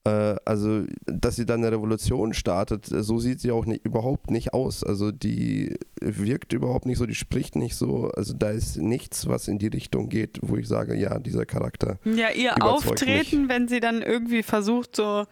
[0.06, 4.54] Äh, also, dass sie dann eine Revolution startet, so sieht sie auch nicht, überhaupt nicht
[4.54, 4.84] aus.
[4.84, 8.10] Also die wirkt überhaupt nicht so, die spricht nicht so.
[8.10, 12.00] Also da ist nichts, was in die Richtung geht, wo ich sage, ja, dieser Charakter.
[12.04, 13.50] Ja, ihr Auftreten, mich.
[13.50, 15.26] wenn sie dann irgendwie versucht, so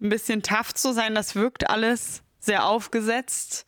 [0.00, 3.66] ein bisschen tough zu sein, das wirkt alles sehr aufgesetzt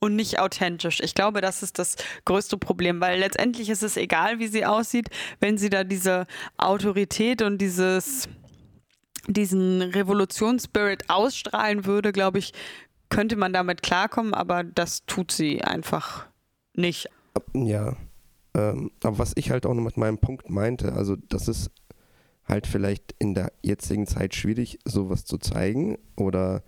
[0.00, 1.00] und nicht authentisch.
[1.00, 5.08] Ich glaube, das ist das größte Problem, weil letztendlich ist es egal, wie sie aussieht,
[5.40, 6.26] wenn sie da diese
[6.58, 8.28] Autorität und dieses
[9.28, 12.52] diesen Revolutionsspirit ausstrahlen würde, glaube ich,
[13.08, 16.26] könnte man damit klarkommen, aber das tut sie einfach
[16.74, 17.08] nicht.
[17.52, 17.96] Ja,
[18.54, 21.70] ähm, aber was ich halt auch noch mit meinem Punkt meinte, also das ist
[22.44, 26.62] halt vielleicht in der jetzigen Zeit schwierig, sowas zu zeigen oder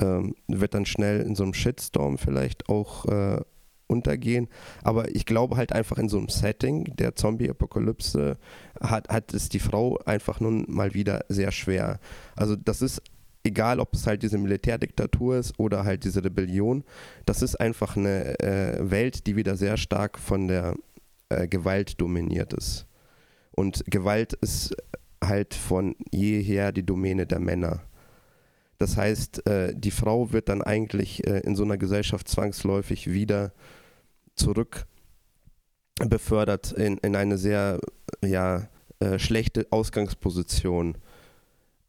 [0.00, 3.40] ähm, wird dann schnell in so einem Shitstorm vielleicht auch äh,
[3.86, 4.48] untergehen.
[4.82, 8.38] Aber ich glaube halt einfach in so einem Setting der Zombie-Apokalypse
[8.80, 12.00] hat, hat es die Frau einfach nun mal wieder sehr schwer.
[12.36, 13.02] Also das ist
[13.44, 16.82] egal, ob es halt diese Militärdiktatur ist oder halt diese Rebellion,
[17.26, 20.74] das ist einfach eine äh, Welt, die wieder sehr stark von der
[21.28, 22.86] äh, Gewalt dominiert ist.
[23.52, 24.74] Und Gewalt ist
[25.22, 27.82] halt von jeher die Domäne der Männer.
[28.78, 33.52] Das heißt, äh, die Frau wird dann eigentlich äh, in so einer Gesellschaft zwangsläufig wieder
[34.34, 34.86] zurück
[35.96, 37.78] befördert in, in eine sehr
[38.24, 40.98] ja, äh, schlechte Ausgangsposition.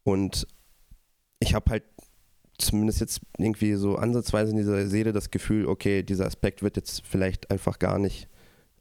[0.04, 0.46] Und
[1.40, 1.84] ich habe halt
[2.58, 7.02] zumindest jetzt irgendwie so ansatzweise in dieser Serie das Gefühl, okay, dieser Aspekt wird jetzt
[7.04, 8.28] vielleicht einfach gar nicht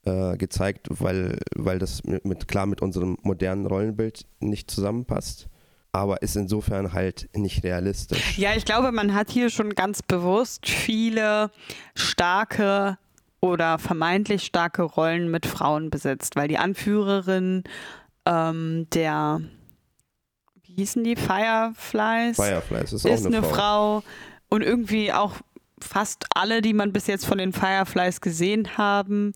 [0.06, 5.50] äh, gezeigt, weil, weil das mit, mit, klar mit unserem modernen Rollenbild nicht zusammenpasst
[5.96, 8.38] aber ist insofern halt nicht realistisch.
[8.38, 11.52] Ja, ich glaube, man hat hier schon ganz bewusst viele
[11.96, 12.98] starke
[13.40, 17.64] oder vermeintlich starke Rollen mit Frauen besetzt, weil die Anführerin
[18.26, 19.42] ähm, der,
[20.64, 22.36] wie hießen die, Fireflies?
[22.36, 24.02] Fireflies ist, ist auch eine, eine Frau.
[24.02, 24.04] Frau
[24.50, 25.36] und irgendwie auch
[25.80, 29.34] fast alle, die man bis jetzt von den Fireflies gesehen haben,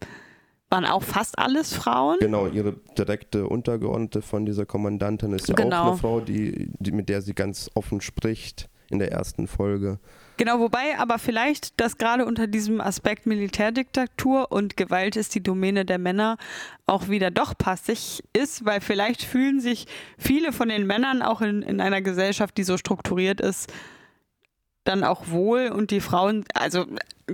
[0.69, 2.17] waren auch fast alles Frauen.
[2.19, 5.81] Genau, ihre direkte Untergeordnete von dieser Kommandantin ist ja genau.
[5.81, 9.99] auch eine Frau, die, die, mit der sie ganz offen spricht in der ersten Folge.
[10.37, 15.83] Genau, wobei aber vielleicht das gerade unter diesem Aspekt Militärdiktatur und Gewalt ist die Domäne
[15.83, 16.37] der Männer
[16.85, 19.85] auch wieder doch passig ist, weil vielleicht fühlen sich
[20.17, 23.71] viele von den Männern auch in, in einer Gesellschaft, die so strukturiert ist,
[24.89, 26.85] dann auch wohl und die Frauen, also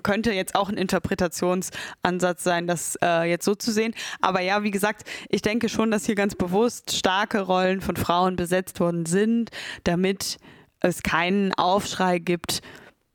[0.04, 3.94] könnte jetzt auch ein Interpretationsansatz sein, das äh, jetzt so zu sehen.
[4.22, 8.36] Aber ja, wie gesagt, ich denke schon, dass hier ganz bewusst starke Rollen von Frauen
[8.36, 9.52] besetzt worden sind,
[9.84, 10.38] damit
[10.82, 12.62] es keinen Aufschrei gibt,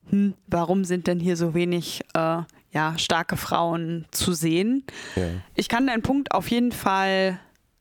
[0.08, 4.84] hm, warum sind denn hier so wenig äh, ja, starke Frauen zu sehen.
[5.16, 5.28] Ja.
[5.54, 7.40] Ich kann deinen Punkt auf jeden Fall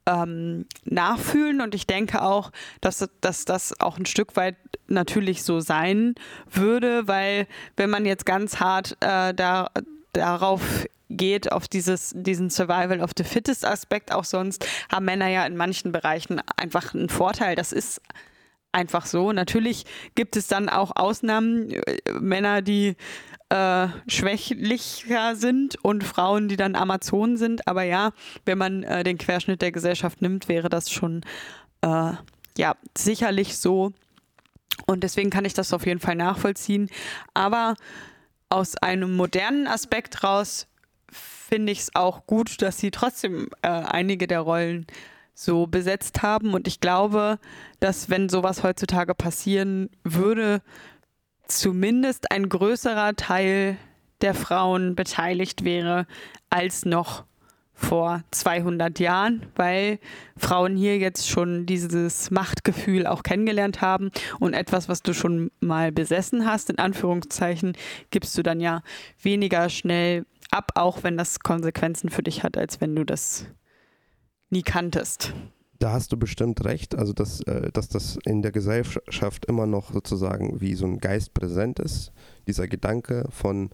[0.10, 4.56] ähm, nachfühlen und ich denke auch, dass, dass das auch ein Stück weit
[4.88, 6.16] natürlich so sein
[6.50, 9.70] würde, weil wenn man jetzt ganz hart äh, da,
[10.14, 15.46] darauf geht, auf dieses, diesen Survival of the Fittest Aspekt auch sonst, haben Männer ja
[15.46, 17.56] in manchen Bereichen einfach einen Vorteil.
[17.56, 18.02] Das ist
[18.72, 19.32] einfach so.
[19.32, 22.96] Natürlich gibt es dann auch Ausnahmen, äh, Männer, die
[23.50, 27.68] äh, schwächlicher sind und Frauen, die dann Amazonen sind.
[27.68, 28.12] Aber ja,
[28.46, 31.22] wenn man äh, den Querschnitt der Gesellschaft nimmt, wäre das schon
[31.82, 32.14] äh,
[32.58, 33.92] ja sicherlich so.
[34.86, 36.90] Und deswegen kann ich das auf jeden Fall nachvollziehen.
[37.34, 37.76] Aber
[38.50, 40.68] aus einem modernen Aspekt raus
[41.12, 44.86] finde ich es auch gut, dass sie trotzdem äh, einige der Rollen
[45.34, 46.54] so besetzt haben.
[46.54, 47.40] Und ich glaube,
[47.80, 50.62] dass wenn sowas heutzutage passieren würde,
[51.52, 53.78] zumindest ein größerer Teil
[54.22, 56.06] der Frauen beteiligt wäre
[56.50, 57.24] als noch
[57.74, 60.00] vor 200 Jahren, weil
[60.36, 65.94] Frauen hier jetzt schon dieses Machtgefühl auch kennengelernt haben und etwas, was du schon mal
[65.94, 67.74] besessen hast, in Anführungszeichen,
[68.12, 68.82] gibst du dann ja
[69.22, 73.46] weniger schnell ab, auch wenn das Konsequenzen für dich hat, als wenn du das
[74.50, 75.34] nie kanntest.
[75.80, 79.94] Da hast du bestimmt recht, also dass, äh, dass das in der Gesellschaft immer noch
[79.94, 82.12] sozusagen wie so ein Geist präsent ist,
[82.48, 83.70] dieser Gedanke von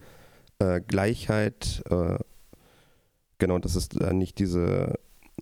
[0.60, 2.18] äh, Gleichheit, äh,
[3.38, 4.94] genau, dass es da nicht diese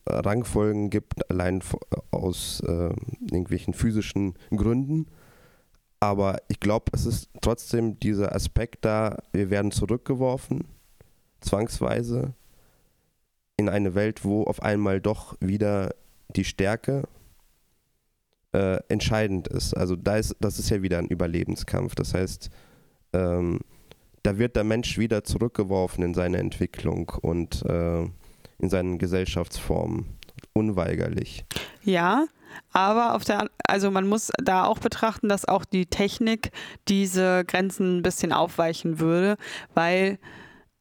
[0.07, 1.62] Rangfolgen gibt, allein
[2.11, 5.07] aus äh, irgendwelchen physischen Gründen.
[6.00, 10.64] Aber ich glaube, es ist trotzdem dieser Aspekt da, wir werden zurückgeworfen,
[11.40, 12.35] zwangsweise,
[13.57, 15.94] in eine Welt, wo auf einmal doch wieder
[16.29, 17.05] die Stärke
[18.53, 19.75] äh, entscheidend ist.
[19.75, 21.95] Also da ist, das ist ja wieder ein Überlebenskampf.
[21.95, 22.51] Das heißt,
[23.13, 23.61] ähm,
[24.23, 30.07] da wird der Mensch wieder zurückgeworfen in seine Entwicklung und äh, in seinen Gesellschaftsformen.
[30.53, 31.45] Unweigerlich.
[31.83, 32.27] Ja,
[32.73, 36.53] aber auf der, also man muss da auch betrachten, dass auch die Technik
[36.89, 39.37] diese Grenzen ein bisschen aufweichen würde,
[39.75, 40.19] weil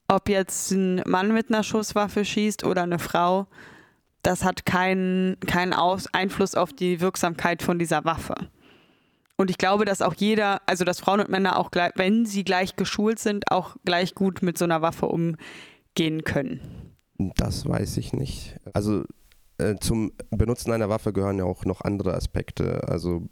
[0.08, 3.48] ob jetzt ein Mann mit einer Schusswaffe schießt oder eine Frau,
[4.24, 8.36] das hat keinen, keinen Einfluss auf die Wirksamkeit von dieser Waffe.
[9.36, 12.44] Und ich glaube, dass auch jeder, also dass Frauen und Männer auch, gleich, wenn sie
[12.44, 16.94] gleich geschult sind, auch gleich gut mit so einer Waffe umgehen können.
[17.36, 18.56] Das weiß ich nicht.
[18.74, 19.04] Also
[19.64, 22.88] äh, zum Benutzen einer Waffe gehören ja auch noch andere Aspekte.
[22.88, 23.28] Also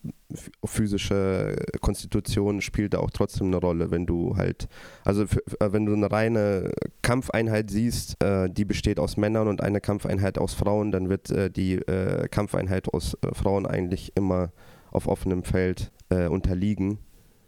[0.63, 4.67] physische Konstitution spielt da auch trotzdem eine Rolle, wenn du halt,
[5.03, 5.27] also äh,
[5.71, 10.53] wenn du eine reine Kampfeinheit siehst, äh, die besteht aus Männern und eine Kampfeinheit aus
[10.53, 14.51] Frauen, dann wird äh, die äh, Kampfeinheit aus äh, Frauen eigentlich immer
[14.91, 16.99] auf offenem Feld unterliegen.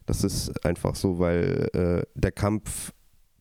[0.06, 2.94] Das ist einfach so, weil der Kampf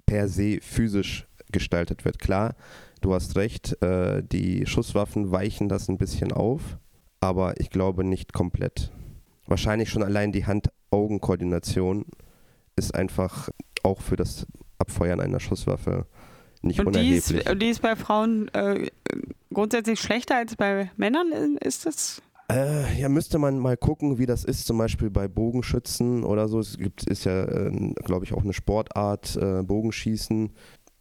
[0.05, 2.19] per se physisch gestaltet wird.
[2.19, 2.57] Klar,
[3.05, 6.79] du hast recht, äh, die Schusswaffen weichen das ein bisschen auf,
[7.21, 8.91] aber ich glaube nicht komplett.
[9.47, 12.07] Wahrscheinlich schon allein die Hand-Augen-Koordination
[12.77, 13.51] ist einfach
[13.83, 14.47] auch für das
[14.79, 16.07] Abfeuern einer Schusswaffe
[16.63, 17.27] nicht und unerheblich.
[17.27, 18.89] Die ist, die ist bei Frauen äh,
[19.53, 22.23] grundsätzlich schlechter als bei Männern, ist das?
[22.51, 26.61] Äh, ja, müsste man mal gucken, wie das ist, zum Beispiel bei Bogenschützen oder so.
[26.61, 30.53] Es gibt, ist ja, äh, glaube ich, auch eine Sportart, äh, Bogenschießen.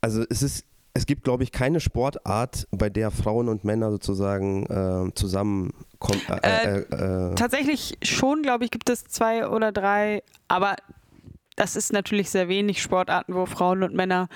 [0.01, 4.65] Also es ist es gibt, glaube ich, keine Sportart, bei der Frauen und Männer sozusagen
[4.65, 6.21] äh, zusammenkommen.
[6.29, 10.75] Äh, äh, äh, äh, tatsächlich schon, glaube ich, gibt es zwei oder drei, aber
[11.55, 14.27] das ist natürlich sehr wenig Sportarten, wo Frauen und Männer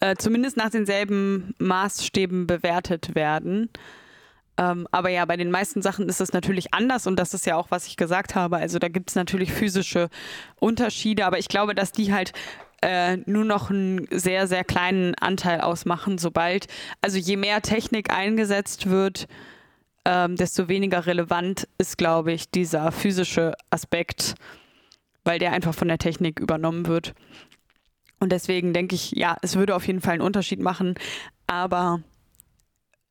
[0.00, 3.68] äh, zumindest nach denselben Maßstäben bewertet werden.
[4.56, 7.56] Ähm, aber ja, bei den meisten Sachen ist es natürlich anders und das ist ja
[7.56, 8.56] auch, was ich gesagt habe.
[8.56, 10.08] Also da gibt es natürlich physische
[10.58, 12.32] Unterschiede, aber ich glaube, dass die halt
[12.82, 16.66] äh, nur noch einen sehr, sehr kleinen Anteil ausmachen, sobald,
[17.00, 19.26] also je mehr Technik eingesetzt wird,
[20.04, 24.34] ähm, desto weniger relevant ist, glaube ich, dieser physische Aspekt,
[25.24, 27.14] weil der einfach von der Technik übernommen wird.
[28.20, 30.94] Und deswegen denke ich, ja, es würde auf jeden Fall einen Unterschied machen,
[31.46, 32.02] aber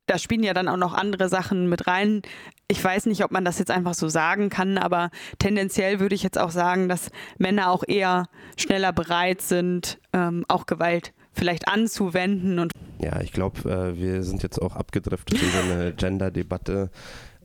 [0.08, 2.22] da spielen ja dann auch noch andere Sachen mit rein.
[2.68, 6.24] Ich weiß nicht, ob man das jetzt einfach so sagen kann, aber tendenziell würde ich
[6.24, 12.60] jetzt auch sagen, dass Männer auch eher schneller bereit sind, ähm, auch Gewalt vielleicht anzuwenden.
[12.60, 16.90] Und ja, ich glaube, äh, wir sind jetzt auch abgedriftet in so eine Gender-Debatte,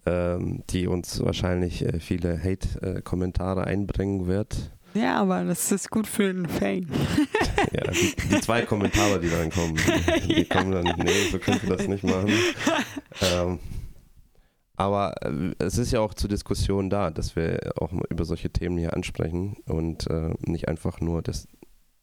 [0.07, 4.73] ähm, die uns wahrscheinlich äh, viele Hate-Kommentare einbringen wird.
[4.95, 6.87] Ja, aber das ist gut für den Fame.
[7.73, 10.55] ja, die, die, zwei Kommentare, die dann kommen, die, die ja.
[10.55, 12.33] kommen dann, nee, so könnt ihr das nicht machen.
[13.21, 13.59] Ähm,
[14.77, 18.79] aber äh, es ist ja auch zur Diskussion da, dass wir auch über solche Themen
[18.79, 21.49] hier ansprechen und äh, nicht einfach nur das,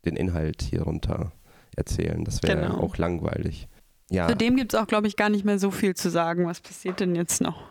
[0.06, 1.32] den Inhalt hier runter
[1.76, 2.24] erzählen.
[2.26, 2.80] Das wäre genau.
[2.80, 3.68] auch langweilig.
[4.10, 4.28] Ja.
[4.28, 6.48] Zu dem gibt es auch, glaube ich, gar nicht mehr so viel zu sagen.
[6.48, 7.70] Was passiert denn jetzt noch?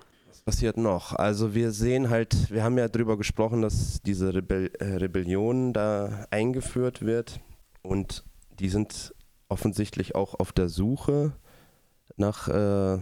[0.49, 1.13] Passiert noch?
[1.13, 6.27] Also wir sehen halt, wir haben ja darüber gesprochen, dass diese Rebell äh, Rebellion da
[6.31, 7.41] eingeführt wird
[7.83, 8.25] und
[8.59, 9.15] die sind
[9.51, 11.35] offensichtlich auch auf der Suche
[12.17, 12.99] nach äh,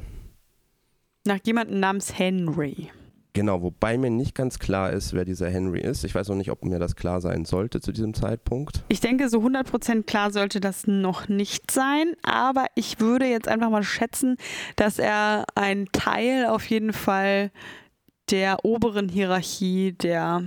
[1.25, 2.91] nach jemandem namens Henry.
[3.37, 6.05] Genau, wobei mir nicht ganz klar ist, wer dieser Henry ist.
[6.05, 8.83] Ich weiß auch nicht, ob mir das klar sein sollte zu diesem Zeitpunkt.
[8.89, 13.69] Ich denke, so 100% klar sollte das noch nicht sein, aber ich würde jetzt einfach
[13.69, 14.39] mal schätzen,
[14.77, 17.51] dass er ein Teil auf jeden Fall
[18.31, 20.45] der oberen Hierarchie der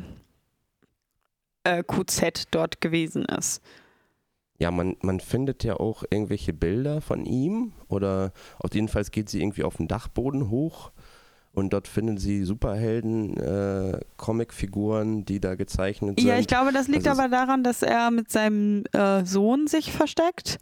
[1.65, 3.61] äh, QZ dort gewesen ist.
[4.57, 9.29] Ja, man, man findet ja auch irgendwelche Bilder von ihm oder auf jeden Fall geht
[9.29, 10.91] sie irgendwie auf den Dachboden hoch
[11.53, 16.27] und dort finden sie Superhelden, äh, Comicfiguren, die da gezeichnet sind.
[16.27, 19.91] Ja, ich glaube, das liegt also aber daran, dass er mit seinem äh, Sohn sich
[19.91, 20.59] versteckt.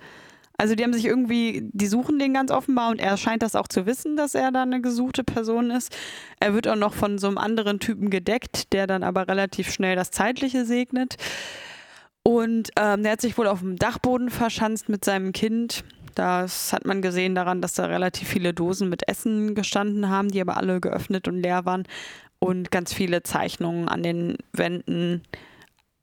[0.60, 3.68] Also die haben sich irgendwie, die suchen den ganz offenbar und er scheint das auch
[3.68, 5.96] zu wissen, dass er da eine gesuchte Person ist.
[6.40, 9.96] Er wird auch noch von so einem anderen Typen gedeckt, der dann aber relativ schnell
[9.96, 11.18] das Zeitliche segnet.
[12.24, 15.84] Und ähm, der hat sich wohl auf dem Dachboden verschanzt mit seinem Kind.
[16.18, 20.42] Das hat man gesehen daran, dass da relativ viele Dosen mit Essen gestanden haben, die
[20.42, 21.84] aber alle geöffnet und leer waren.
[22.40, 25.22] Und ganz viele Zeichnungen an den Wänden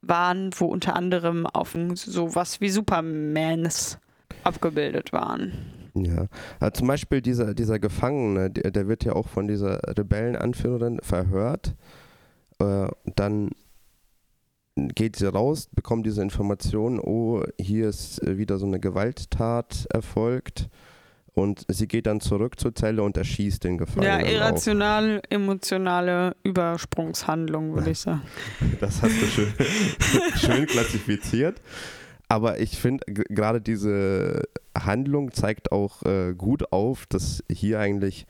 [0.01, 3.97] waren, wo unter anderem auf sowas wie Supermans
[4.45, 5.51] abgebildet waren.
[5.95, 6.27] Ja,
[6.61, 11.75] also zum Beispiel dieser, dieser Gefangene, der, der wird ja auch von dieser Rebellenanführerin verhört.
[12.59, 12.87] Äh,
[13.17, 13.49] dann
[14.75, 20.69] geht sie raus, bekommt diese Information, oh, hier ist äh, wieder so eine Gewalttat erfolgt.
[21.33, 24.21] Und sie geht dann zurück zur Zelle und erschießt den Gefangenen.
[24.21, 25.31] Ja, irrational, auch.
[25.31, 28.21] emotionale Übersprungshandlung, würde ich sagen.
[28.79, 29.53] Das hast du schön,
[30.37, 31.61] schön klassifiziert.
[32.29, 34.43] Aber ich finde, gerade diese
[34.77, 38.25] Handlung zeigt auch äh, gut auf, dass hier eigentlich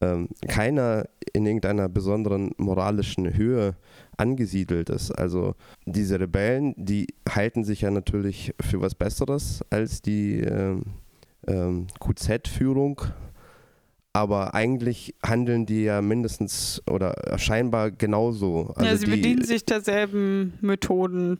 [0.00, 3.76] ähm, keiner in irgendeiner besonderen moralischen Höhe
[4.16, 5.10] angesiedelt ist.
[5.10, 10.82] Also diese Rebellen, die halten sich ja natürlich für was Besseres als die ähm,
[11.46, 13.02] ähm, QZ-Führung.
[14.12, 18.72] Aber eigentlich handeln die ja mindestens oder scheinbar genauso.
[18.74, 21.38] Also ja, sie die, bedienen sich derselben Methoden,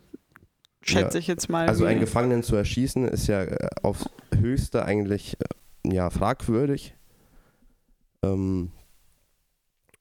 [0.83, 1.67] schätze ja, ich jetzt mal.
[1.69, 6.95] Also einen Gefangenen zu erschießen ist ja äh, aufs Höchste eigentlich äh, ja, fragwürdig.
[8.23, 8.73] Ähm,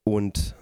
[0.04, 0.56] und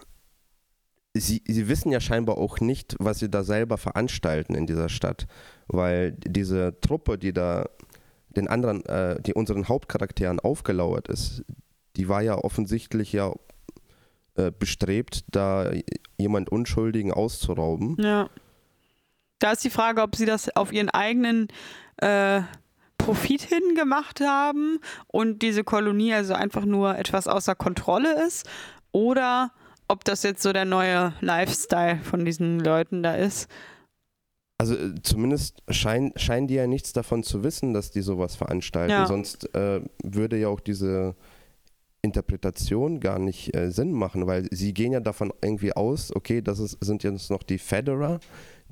[1.14, 5.26] sie, sie wissen ja scheinbar auch nicht, was sie da selber veranstalten in dieser Stadt,
[5.68, 7.68] weil diese Truppe, die da
[8.28, 11.44] den anderen, äh, die unseren Hauptcharakteren aufgelauert ist,
[11.96, 13.32] die war ja offensichtlich ja
[14.34, 15.70] äh, bestrebt, da
[16.18, 17.96] jemand Unschuldigen auszurauben.
[18.00, 18.28] Ja.
[19.38, 21.48] Da ist die Frage, ob sie das auf ihren eigenen
[21.98, 22.40] äh,
[23.04, 24.78] Profit hin gemacht haben
[25.08, 28.48] und diese Kolonie also einfach nur etwas außer Kontrolle ist
[28.92, 29.52] oder
[29.88, 33.50] ob das jetzt so der neue Lifestyle von diesen Leuten da ist.
[34.56, 38.92] Also äh, zumindest schein, scheinen die ja nichts davon zu wissen, dass die sowas veranstalten.
[38.92, 39.06] Ja.
[39.06, 41.14] Sonst äh, würde ja auch diese
[42.00, 46.58] Interpretation gar nicht äh, Sinn machen, weil sie gehen ja davon irgendwie aus, okay, das
[46.58, 48.20] ist, sind jetzt noch die Federer,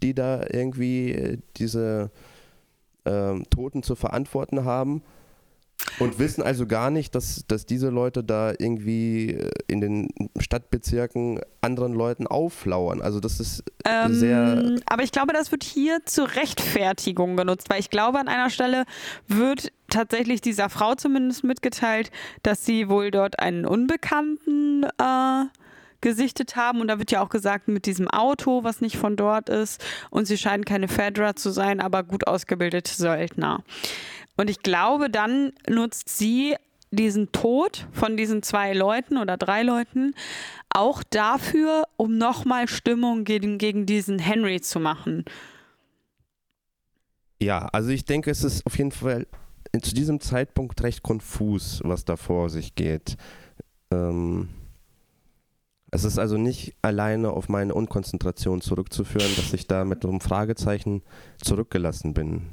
[0.02, 2.10] die da irgendwie äh, diese
[3.04, 5.02] ähm, Toten zu verantworten haben.
[5.98, 11.40] Und wissen also gar nicht, dass, dass diese Leute da irgendwie äh, in den Stadtbezirken
[11.60, 13.02] anderen Leuten auflauern.
[13.02, 14.76] Also das ist ähm, sehr.
[14.86, 18.84] Aber ich glaube, das wird hier zur Rechtfertigung genutzt, weil ich glaube, an einer Stelle
[19.26, 22.10] wird tatsächlich dieser Frau zumindest mitgeteilt,
[22.42, 25.44] dass sie wohl dort einen Unbekannten äh,
[26.02, 26.80] gesichtet haben.
[26.80, 29.82] Und da wird ja auch gesagt, mit diesem Auto, was nicht von dort ist.
[30.10, 33.64] Und sie scheinen keine Fedra zu sein, aber gut ausgebildete Söldner.
[34.36, 36.56] Und ich glaube, dann nutzt sie
[36.90, 40.14] diesen Tod von diesen zwei Leuten oder drei Leuten
[40.68, 45.24] auch dafür, um nochmal Stimmung gegen, gegen diesen Henry zu machen.
[47.40, 49.26] Ja, also ich denke, es ist auf jeden Fall
[49.80, 53.16] zu diesem Zeitpunkt recht konfus, was da vor sich geht.
[53.90, 54.48] Ähm,
[55.92, 61.02] es ist also nicht alleine auf meine Unkonzentration zurückzuführen, dass ich da mit einem Fragezeichen
[61.40, 62.48] zurückgelassen bin.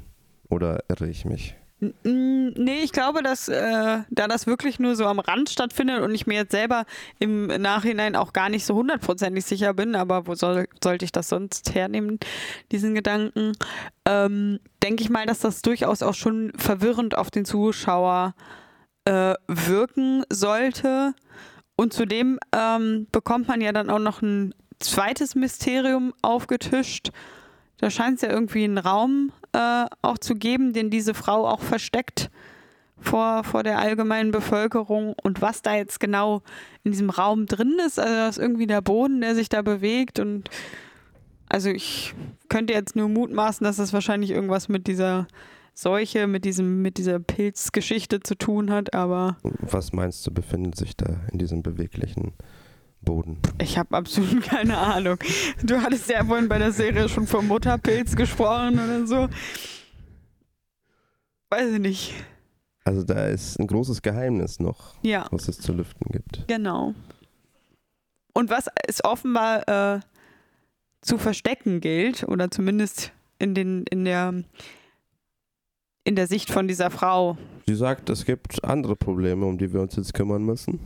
[0.48, 1.56] Oder irre ich mich?
[2.02, 6.26] Nee, ich glaube, dass äh, da das wirklich nur so am Rand stattfindet und ich
[6.26, 6.84] mir jetzt selber
[7.18, 11.30] im Nachhinein auch gar nicht so hundertprozentig sicher bin, aber wo soll, sollte ich das
[11.30, 12.18] sonst hernehmen,
[12.70, 13.52] diesen Gedanken,
[14.04, 18.34] ähm, denke ich mal, dass das durchaus auch schon verwirrend auf den Zuschauer
[19.06, 21.14] äh, wirken sollte.
[21.80, 27.10] Und zudem ähm, bekommt man ja dann auch noch ein zweites Mysterium aufgetischt.
[27.78, 31.60] Da scheint es ja irgendwie einen Raum äh, auch zu geben, den diese Frau auch
[31.60, 32.30] versteckt
[32.98, 35.14] vor, vor der allgemeinen Bevölkerung.
[35.22, 36.42] Und was da jetzt genau
[36.84, 40.18] in diesem Raum drin ist, also das ist irgendwie der Boden, der sich da bewegt.
[40.18, 40.50] Und
[41.48, 42.14] also ich
[42.50, 45.28] könnte jetzt nur mutmaßen, dass das wahrscheinlich irgendwas mit dieser
[45.74, 49.36] Seuche, mit diesem, mit dieser Pilzgeschichte zu tun hat, aber.
[49.42, 52.32] Was meinst du, befindet sich da in diesem beweglichen
[53.00, 53.38] Boden?
[53.60, 55.18] Ich habe absolut keine Ahnung.
[55.62, 59.28] Du hattest ja vorhin bei der Serie schon vom Mutterpilz gesprochen oder so.
[61.50, 62.14] Weiß ich nicht.
[62.84, 65.26] Also da ist ein großes Geheimnis noch, ja.
[65.30, 66.46] was es zu lüften gibt.
[66.48, 66.94] Genau.
[68.32, 70.00] Und was ist offenbar äh,
[71.02, 74.44] zu verstecken gilt oder zumindest in, den, in, der,
[76.04, 77.36] in der Sicht von dieser Frau.
[77.66, 80.80] Sie sagt, es gibt andere Probleme, um die wir uns jetzt kümmern müssen.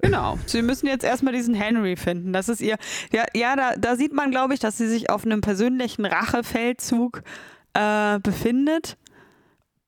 [0.00, 2.32] Genau, sie müssen jetzt erstmal diesen Henry finden.
[2.32, 2.76] Das ist ihr,
[3.12, 7.22] ja, ja da, da sieht man, glaube ich, dass sie sich auf einem persönlichen Rachefeldzug
[7.72, 8.98] äh, befindet.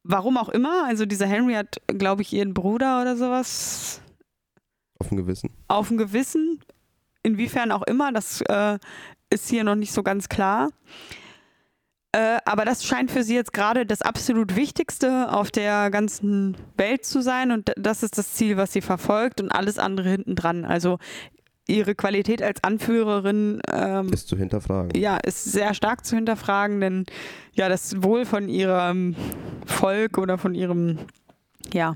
[0.03, 0.87] Warum auch immer.
[0.87, 4.01] Also dieser Henry hat, glaube ich, ihren Bruder oder sowas.
[4.99, 5.51] Auf dem Gewissen.
[5.69, 6.61] Auf dem Gewissen.
[7.23, 8.79] Inwiefern auch immer, das äh,
[9.29, 10.71] ist hier noch nicht so ganz klar.
[12.13, 17.05] Äh, aber das scheint für sie jetzt gerade das absolut Wichtigste auf der ganzen Welt
[17.05, 20.65] zu sein und das ist das Ziel, was sie verfolgt und alles andere hinten dran.
[20.65, 20.99] Also
[21.67, 24.99] ihre Qualität als Anführerin ähm, ist zu hinterfragen.
[24.99, 27.05] Ja, ist sehr stark zu hinterfragen, denn
[27.53, 29.15] ja, das Wohl von ihrem
[29.67, 30.99] Volk oder von ihrem
[31.75, 31.95] ja,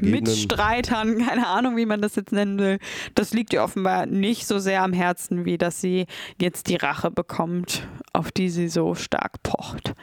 [0.00, 2.78] Mitstreitern, keine Ahnung, wie man das jetzt nennen will,
[3.14, 6.06] das liegt ihr offenbar nicht so sehr am Herzen, wie dass sie
[6.40, 9.94] jetzt die Rache bekommt, auf die sie so stark pocht.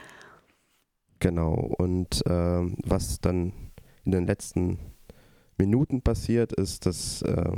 [1.19, 3.53] Genau, und äh, was dann
[4.05, 4.79] in den letzten
[5.57, 7.51] Minuten passiert, ist, dass äh,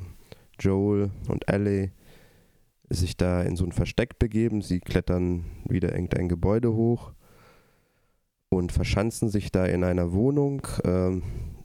[0.60, 1.92] Joel und Ellie
[2.90, 4.62] sich da in so ein Versteck begeben.
[4.62, 7.12] Sie klettern wieder irgendein Gebäude hoch
[8.50, 10.66] und verschanzen sich da in einer Wohnung.
[10.84, 11.24] Ähm,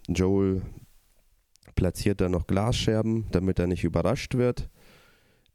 [0.09, 0.63] Joel
[1.75, 4.69] platziert da noch Glasscherben, damit er nicht überrascht wird.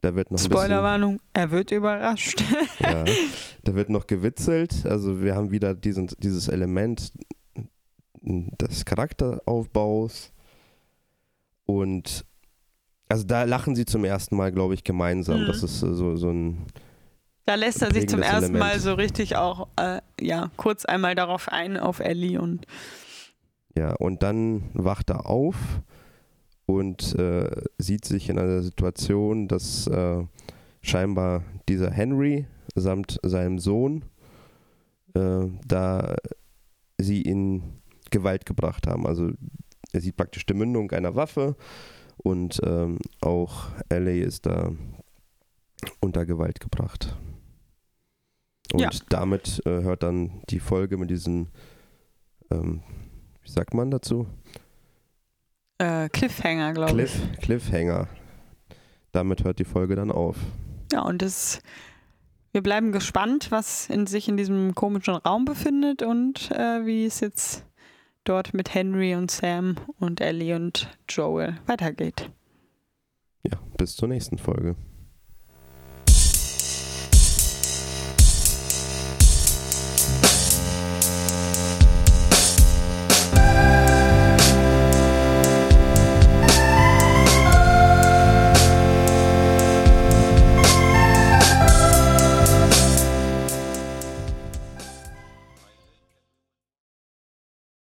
[0.02, 2.42] Da wird noch Spoilerwarnung, er wird überrascht.
[2.80, 3.04] ja,
[3.64, 4.86] da wird noch gewitzelt.
[4.86, 7.12] Also wir haben wieder diesen, dieses Element
[8.22, 10.32] des Charakteraufbaus.
[11.66, 12.26] Und
[13.10, 15.42] also da lachen sie zum ersten Mal, glaube ich, gemeinsam.
[15.42, 15.48] Mhm.
[15.48, 16.66] Das ist so, so ein.
[17.46, 18.60] Da lässt er sich zum ersten Element.
[18.60, 22.68] Mal so richtig auch, äh, ja, kurz einmal darauf ein, auf Ellie und
[23.80, 25.56] ja, und dann wacht er auf
[26.66, 30.26] und äh, sieht sich in einer Situation, dass äh,
[30.82, 34.04] scheinbar dieser Henry samt seinem Sohn
[35.14, 36.16] äh, da
[36.98, 37.64] sie in
[38.12, 39.08] Gewalt gebracht haben.
[39.08, 39.32] Also
[39.94, 41.56] er sieht praktisch die Mündung einer Waffe
[42.18, 44.72] und ähm, auch Ellie ist da
[46.02, 47.18] unter Gewalt gebracht.
[48.74, 48.90] Und ja.
[49.08, 51.48] damit äh, hört dann die Folge mit diesem
[52.52, 52.84] ähm,
[53.50, 54.28] wie sagt man dazu?
[55.80, 57.40] Äh, Cliffhanger, glaube Cliff, ich.
[57.40, 58.08] Cliffhanger.
[59.12, 60.36] Damit hört die Folge dann auf.
[60.92, 61.60] Ja, und das,
[62.52, 67.22] wir bleiben gespannt, was in sich in diesem komischen Raum befindet und äh, wie es
[67.22, 67.66] jetzt
[68.24, 72.30] dort mit Henry und Sam und Ellie und Joel weitergeht.
[73.42, 74.76] Ja, bis zur nächsten Folge.